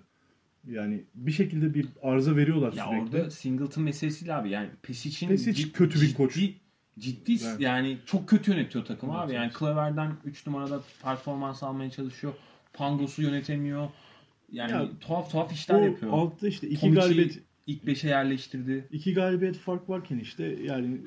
[0.67, 3.03] Yani bir şekilde bir arıza veriyorlar Ya sürekli.
[3.17, 6.33] orada Singleton meselesiyle abi yani Pesic'in Pesic cid- kötü bir koç.
[6.33, 6.55] Ciddi,
[6.99, 7.59] ciddi Evet.
[7.59, 9.33] yani çok kötü yönetiyor takımı Evet, abi.
[9.33, 9.51] Yani.
[9.53, 12.33] Klaver'den 3 numarada performans almaya çalışıyor.
[12.73, 13.89] Pangos'u yönetemiyor.
[14.51, 16.11] Yani Ya, tuhaf tuhaf işler o yapıyor.
[16.13, 18.87] altta işte iki Tomic'i galibiyet ilk 5'e yerleştirdi.
[18.91, 20.97] iki galibiyet fark varken işte yani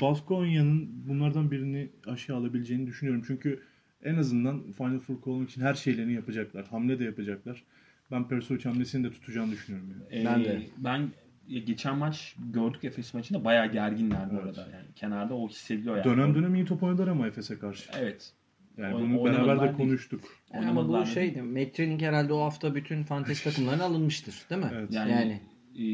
[0.00, 3.24] Baskonya'nın bunlardan birini aşağı alabileceğini düşünüyorum.
[3.26, 3.62] Çünkü
[4.04, 6.66] en azından Final Four olmak için her şeylerini yapacaklar.
[6.66, 7.62] Hamle de yapacaklar.
[8.10, 9.90] Ben Persovic hamlesini de tutacağını düşünüyorum.
[10.10, 10.22] Yani.
[10.22, 10.62] Ee, Ben de.
[10.78, 11.10] Ben
[11.50, 14.44] e, geçen maç gördük Efes maçında bayağı gerginler bu Evet.
[14.58, 14.60] arada.
[14.72, 16.04] Yani kenarda o hissediliyor yani.
[16.04, 17.90] Dönem dönem iyi top oynadılar ama Efes'e karşı.
[17.98, 18.32] Evet.
[18.76, 20.20] Yani Oyn- bunu beraber de konuştuk.
[20.54, 21.42] Yani ama bu şeydi.
[21.42, 24.34] Metrenik herhalde o hafta bütün fantezi takımlarına alınmıştır.
[24.50, 24.70] Değil mi?
[24.74, 24.92] Evet.
[24.92, 25.40] Yani, Yani.
[25.78, 25.84] e,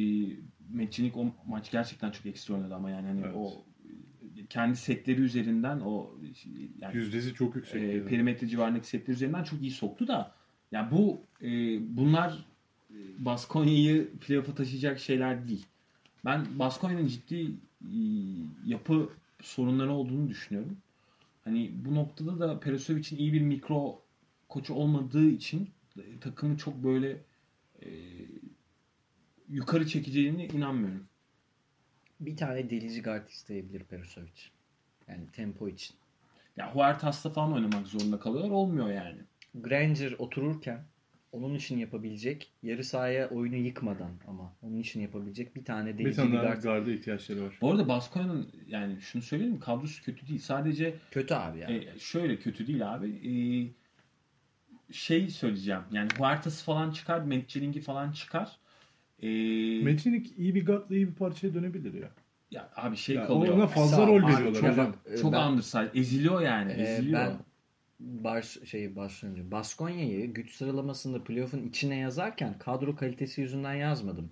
[0.71, 3.35] Metçinik o maç gerçekten çok ekstra oynadı ama yani hani Evet.
[3.37, 3.65] o
[4.51, 6.15] kendi setleri üzerinden o
[6.81, 7.83] yani Yüzdesi çok yüksek.
[7.83, 10.33] e, perimetre civarındaki setler üzerinden çok iyi soktu da
[10.73, 11.49] yani bu e,
[11.97, 12.45] bunlar
[12.91, 15.67] e, Baskonya'yı playoff'a taşıyacak şeyler değil.
[16.25, 17.51] Ben Baskonya'nın ciddi
[17.83, 17.97] e,
[18.67, 19.11] yapı
[19.43, 20.77] sorunları olduğunu düşünüyorum.
[21.45, 24.03] Hani bu noktada da Perisovic'in iyi bir mikro
[24.49, 27.17] koçu olmadığı için e, takımı çok böyle
[27.83, 27.89] e,
[29.49, 31.07] yukarı çekeceğine inanmıyorum.
[32.21, 34.43] Bir tane delici guard isteyebilir Perusovic.
[35.09, 35.97] Yani tempo için.
[36.57, 38.51] Ya Huertas'ta falan oynamak zorunda kalıyorlar.
[38.51, 39.19] Olmuyor yani.
[39.63, 40.85] Granger otururken
[41.33, 46.17] onun için yapabilecek yarı sahaya oyunu yıkmadan ama onun için yapabilecek bir tane bir delici
[46.17, 46.63] tane bir daha guard.
[46.63, 47.59] garda ihtiyaçları var.
[47.61, 49.61] Bu arada Baskonya'nın yani şunu söyleyeyim mi?
[49.61, 50.41] Kadrosu kötü değil.
[50.41, 51.89] Sadece Kötü abi yani.
[51.97, 53.09] e, şöyle kötü değil abi.
[53.09, 53.33] E,
[54.93, 55.81] şey söyleyeceğim.
[55.93, 57.21] Yani Huertas falan çıkar.
[57.23, 58.57] Metcheling'i falan çıkar.
[59.23, 59.29] E,
[59.83, 62.09] Metinik iyi bir guardla iyi bir parçaya dönebilir ya.
[62.51, 63.55] ya abi şey Ya kalıyor.
[63.55, 64.95] ona fazla Sağ- rol veriyorlar çok- hocam.
[65.23, 65.91] Çok ben- underside.
[65.95, 66.73] Eziliyor yani.
[66.73, 67.21] Ee, Eziliyor.
[67.21, 67.33] ben
[68.01, 74.31] Bars şey Barcelona Baskonya'yı güç sıralamasında playoff'un içine yazarken kadro kalitesi yüzünden yazmadım.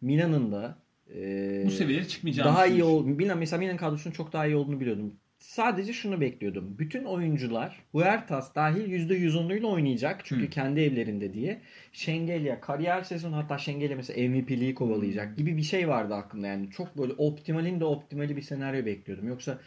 [0.00, 0.78] Milan'ın da
[1.14, 4.80] e, Bu seviyeye çıkmayacağını daha iyi ol Milan mesela Milan kadrosunun çok daha iyi olduğunu
[4.80, 5.14] biliyordum.
[5.38, 6.78] Sadece şunu bekliyordum.
[6.78, 10.20] Bütün oyuncular Huertas dahil %110'uyla oynayacak.
[10.24, 10.50] Çünkü Hı.
[10.50, 11.60] kendi evlerinde diye.
[11.92, 16.46] Şengelya kariyer sezonu hatta Şengelya mesela MVP'liği kovalayacak gibi bir şey vardı aklımda.
[16.46, 19.28] Yani çok böyle optimalin de optimali bir senaryo bekliyordum.
[19.28, 19.58] Yoksa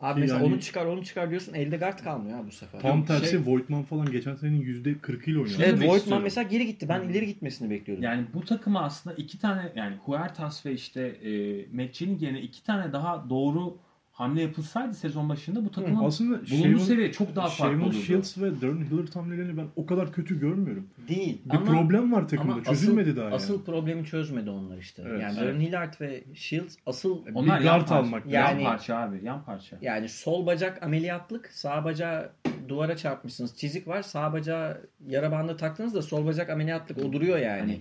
[0.00, 2.80] abi Ki mesela yani- onu çıkar onu çıkar diyorsun elde guard kalmıyor ha bu sefer.
[2.80, 5.58] Tam Yok, tersi şey- Voigtman falan geçen senenin %40'ıyla oynuyor.
[5.58, 6.22] Evet demek Voigtman istiyorum.
[6.24, 6.88] mesela geri gitti.
[6.88, 8.04] Ben ileri gitmesini bekliyordum.
[8.04, 11.30] Yani bu takıma aslında iki tane yani Huertas ve işte e,
[11.72, 13.76] Metchelling yerine iki tane daha doğru
[14.18, 17.96] hamle yapılsaydı sezon başında bu takımın Aslında bulunduğu seviye çok daha farklı olurdu.
[17.96, 20.86] Shields ve Darren Hillard hamlelerini ben o kadar kötü görmüyorum.
[21.08, 21.38] Değil.
[21.44, 22.52] Bir problem var takımda.
[22.52, 23.64] ama Çözülmedi asıl, daha Asıl yani.
[23.64, 25.02] problemi çözmedi onlar işte.
[25.06, 25.48] Evet, yani evet.
[25.48, 27.94] Darren Hillard ve Shields asıl Onlar bir yan guard parça.
[27.94, 29.20] almak Yani- yan parça abi.
[29.24, 29.76] Yan parça.
[29.82, 32.30] yani sol bacak ameliyatlık, sağ bacağı
[32.68, 33.56] duvara çarpmışsınız.
[33.56, 34.02] Çizik var.
[34.02, 37.60] Sağ bacağı yara bandı taktınız da sol bacak ameliyatlık o duruyor yani.
[37.60, 37.80] Hani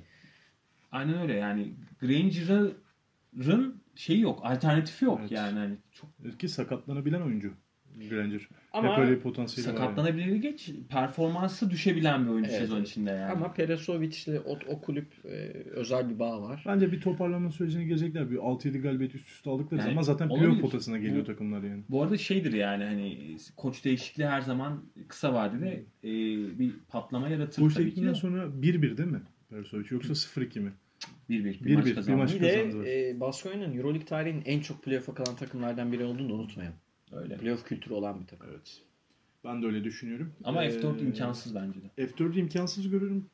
[0.91, 4.39] Aynen öyle yani Granger'ın şeyi yok.
[4.43, 5.31] Alternatifi yok Evet.
[5.31, 5.59] yani.
[5.59, 7.53] Hani çok Ki sakatlanabilen oyuncu.
[8.09, 8.49] Granger.
[8.73, 9.73] Ama Hep öyle bir potansiyeli var.
[9.73, 9.83] yani.
[9.89, 13.31] sakatlanabilir geç performansı düşebilen bir oyuncu Evet, sezon içinde yani.
[13.31, 15.29] Ama Peresovic'le o, o kulüp e,
[15.69, 16.63] özel bir bağ var.
[16.67, 18.31] Bence bir toparlanma sürecine gelecekler.
[18.31, 20.45] Bir 6-7 galibiyet üst üste aldıkları Yani zaman zaten olabilir.
[20.49, 21.83] playoff potasına geliyor Bu- takımlar yani.
[21.89, 26.09] Bu arada şeydir yani hani koç değişikliği her zaman kısa vadede e,
[26.59, 27.89] bir patlama yaratır Koç tabii ki.
[27.89, 28.19] tekniğinden de.
[28.19, 29.21] sonra 1-1 değil mi?
[29.49, 30.71] Persovic yoksa 0-2 mi?
[31.29, 32.17] 1-1 bir, 1-1, maç bir kazandı.
[32.17, 36.33] maç Bir de e, Baskonya'nın Euroleague tarihinin en çok playoff'a kalan takımlardan biri olduğunu da
[36.33, 36.77] unutmayalım.
[37.11, 37.37] Öyle.
[37.37, 38.47] Playoff kültürü olan bir takım.
[38.51, 38.81] Evet.
[39.45, 40.33] Ben de öyle düşünüyorum.
[40.43, 42.03] Ama Ee, F4 imkansız bence de.
[42.05, 43.29] F4'ü imkansız görüyorum.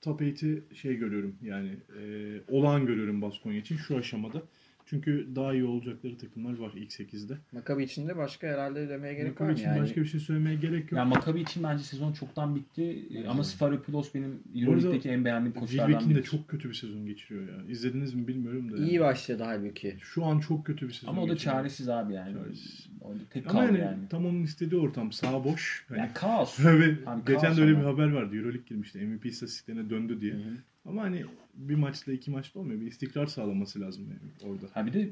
[0.00, 2.02] Top 8'i şey görüyorum yani e,
[2.48, 4.42] olağan görüyorum Baskonya için şu aşamada.
[4.88, 7.34] Çünkü daha iyi olacakları takımlar var ilk 8'de.
[7.52, 9.80] Maccabi için de başka herhalde demeye gerek var Maccabi mı için yani?
[9.80, 10.92] başka bir şey söylemeye gerek yok.
[10.92, 13.06] Yani Maccabi için bence sezon çoktan bitti.
[13.14, 16.24] E, Ama Sfaropoulos benim Euroleague'deki en beğendiğim koçlardan Wilbeck'in de biri.
[16.24, 17.54] çok kötü bir sezon geçiriyor ya.
[17.68, 18.76] İzlediniz mi bilmiyorum da.
[18.76, 19.00] İyi yani.
[19.04, 19.96] başladı halbuki.
[20.00, 21.54] Şu an çok kötü bir sezon Ama o da geçiriyor.
[21.56, 22.32] çaresiz abi yani.
[22.34, 22.86] Çaresiz.
[23.00, 24.08] O da tek Ama kaldı yani, yani.
[24.08, 25.12] tam onun istediği ortam.
[25.12, 25.84] Sağ boş.
[25.88, 26.60] Hani Yani kaos.
[26.64, 28.36] Ve Abi geçen kaos de öyle bir haber vardı.
[28.36, 28.98] Euroleague girmişti.
[28.98, 30.32] MVP istatistiklerine döndü diye.
[30.32, 30.56] Hı hı.
[30.88, 31.24] Ama hani
[31.54, 32.80] bir maçla iki maçla olmuyor.
[32.80, 34.66] Bir istikrar sağlaması lazım yani orada.
[34.72, 35.10] Ha bir de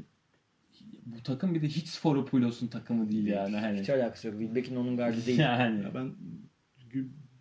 [1.07, 3.57] bu takım bir de hiç Sforopoulos'un takımı değil yani.
[3.57, 3.81] Hani.
[3.81, 4.39] Hiç alakası yok.
[4.39, 5.39] Wilbeck'in onun gardı değil.
[5.39, 5.83] Yani.
[5.83, 6.13] Ya ben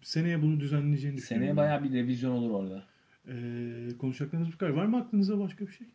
[0.02, 1.48] seneye bunu düzenleyeceğini düşünüyorum.
[1.48, 2.84] Seneye bayağı bir revizyon olur orada.
[3.28, 4.72] Ee, konuşacaklarınız bu kadar.
[4.72, 5.88] Var mı aklınıza başka bir şey?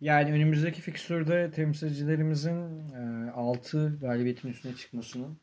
[0.00, 2.88] Yani önümüzdeki fikstürde temsilcilerimizin
[3.34, 5.36] 6 galibiyetin üstüne çıkmasının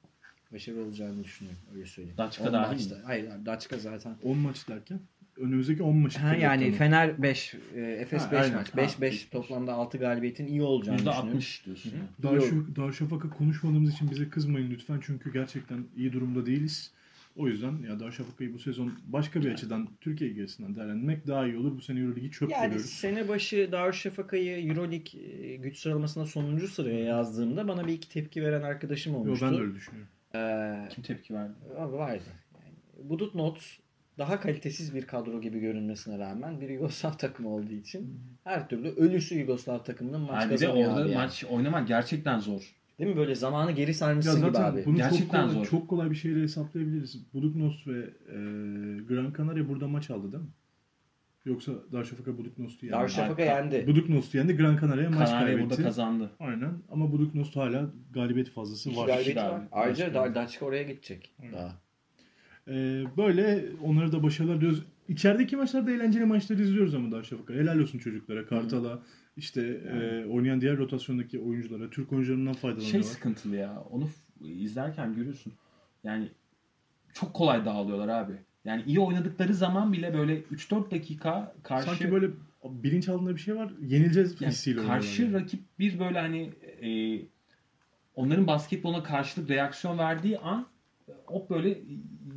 [0.51, 1.61] başarılı olacağını düşünüyorum.
[1.73, 2.17] Öyle söyleyeyim.
[2.17, 2.97] Daçka dahil mi?
[3.05, 4.15] Hayır abi Daçka zaten.
[4.23, 4.99] 10 maç derken
[5.37, 6.19] önümüzdeki 10 maçı.
[6.19, 8.55] Ha, yani Fener 5, Efes Ha, 5 aynen.
[8.55, 8.73] maç.
[8.73, 9.25] Ha, 5 5 beş, beş.
[9.25, 11.29] toplamda 6 galibiyetin iyi olacağını düşünüyorum.
[11.39, 11.91] %60 diyorsun.
[11.97, 12.33] Yani.
[12.33, 14.99] Darüşşafaka, Darüşşafaka konuşmadığımız için bize kızmayın lütfen.
[15.01, 16.91] Çünkü gerçekten iyi durumda değiliz.
[17.37, 21.77] O yüzden ya Darüşşafaka'yı bu sezon başka bir açıdan Türkiye gerisinden değerlendirmek daha iyi olur.
[21.77, 22.89] Bu sene Euroligi çöp Yani görüyoruz.
[22.89, 25.21] sene başı Darüşşafaka'yı Euroleague
[25.51, 29.45] e, güç sıralamasında sonuncu sıraya yazdığımda bana bir iki tepki veren arkadaşım Yo, olmuştu.
[29.45, 30.09] ben de öyle düşünüyorum.
[30.35, 31.53] Ee, Kim tepki verdi?
[31.77, 32.23] Abi vardı.
[32.53, 33.77] Yani Budut Not
[34.17, 39.35] daha kalitesiz bir kadro gibi görünmesine rağmen bir Yugoslav takımı olduğu için her türlü ölüsü
[39.35, 41.15] Yugoslav takımının maç Yani kazanıyor orada abi yani.
[41.23, 42.75] maç oynamak gerçekten zor.
[42.99, 43.17] Değil mi?
[43.17, 44.85] Böyle zamanı geri sarmışsın gibi abi.
[44.85, 45.65] bunu çok Gerçekten kolay, zor.
[45.65, 47.33] çok kolay bir şeyle hesaplayabiliriz.
[47.33, 47.99] Buduknost ve
[48.29, 48.33] e,
[49.03, 50.49] Gran Canaria burada maç aldı değil mi?
[51.45, 52.97] Yoksa Darüşşafaka Buduknost'u yendi.
[52.99, 53.87] Darüşşafaka Ka- yendi.
[53.87, 54.57] Buduknost yendi.
[54.57, 55.69] Gran Canaria maç Kanarya kaybetti.
[55.69, 56.31] burada kazandı.
[56.39, 56.73] Aynen.
[56.91, 59.07] Ama Buduknost hala galibiyet fazlası İki var.
[59.07, 59.51] galibiyeti Abi.
[59.53, 59.61] var.
[59.71, 60.19] Ayrıca Başka.
[60.19, 61.31] Dar Daçka oraya gidecek.
[61.41, 61.53] Hı.
[61.53, 61.84] Daha.
[62.67, 64.83] Ee, böyle onlara da başarılar diliyoruz.
[65.07, 67.53] İçerideki maçlarda eğlenceli maçları izliyoruz ama Darüşşafaka.
[67.53, 68.45] Helal olsun çocuklara.
[68.45, 68.99] Kartal'a,
[69.37, 73.01] işte e, oynayan diğer rotasyondaki oyunculara, Türk oyuncularından Şey faydalanıyorlar.
[73.01, 73.83] sıkıntılı ya.
[73.91, 74.09] Onu
[74.41, 75.53] izlerken görüyorsun.
[76.03, 76.29] Yani
[77.13, 78.33] çok kolay dağılıyorlar abi.
[78.65, 82.27] Yani iyi oynadıkları zaman bile böyle 3-4 dakika karşı Sanki böyle
[82.63, 83.71] bilinçaltında bir şey var.
[83.81, 85.41] Yenileceğiz yani hissiyle karşı oynuyorlar.
[85.41, 86.51] rakip bir böyle hani
[86.81, 87.21] e,
[88.15, 90.67] onların basketboluna karşılık reaksiyon verdiği an
[91.25, 91.77] hop böyle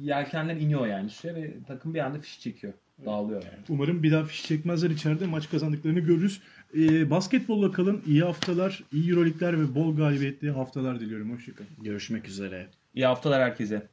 [0.00, 2.72] yelkenler iniyor yani suya ve takım bir anda fiş çekiyor.
[3.04, 3.64] Dağılıyor yani.
[3.68, 5.26] Umarım bir daha fiş çekmezler içeride.
[5.26, 6.42] Maç kazandıklarını görürüz.
[6.76, 8.02] Ee, basketbolla kalın.
[8.06, 11.32] İyi haftalar, iyi Euroleague'ler ve bol galibiyetli haftalar diliyorum.
[11.32, 11.70] Hoşçakalın.
[11.82, 12.66] Görüşmek üzere.
[12.94, 13.88] İyi haftalar herkese.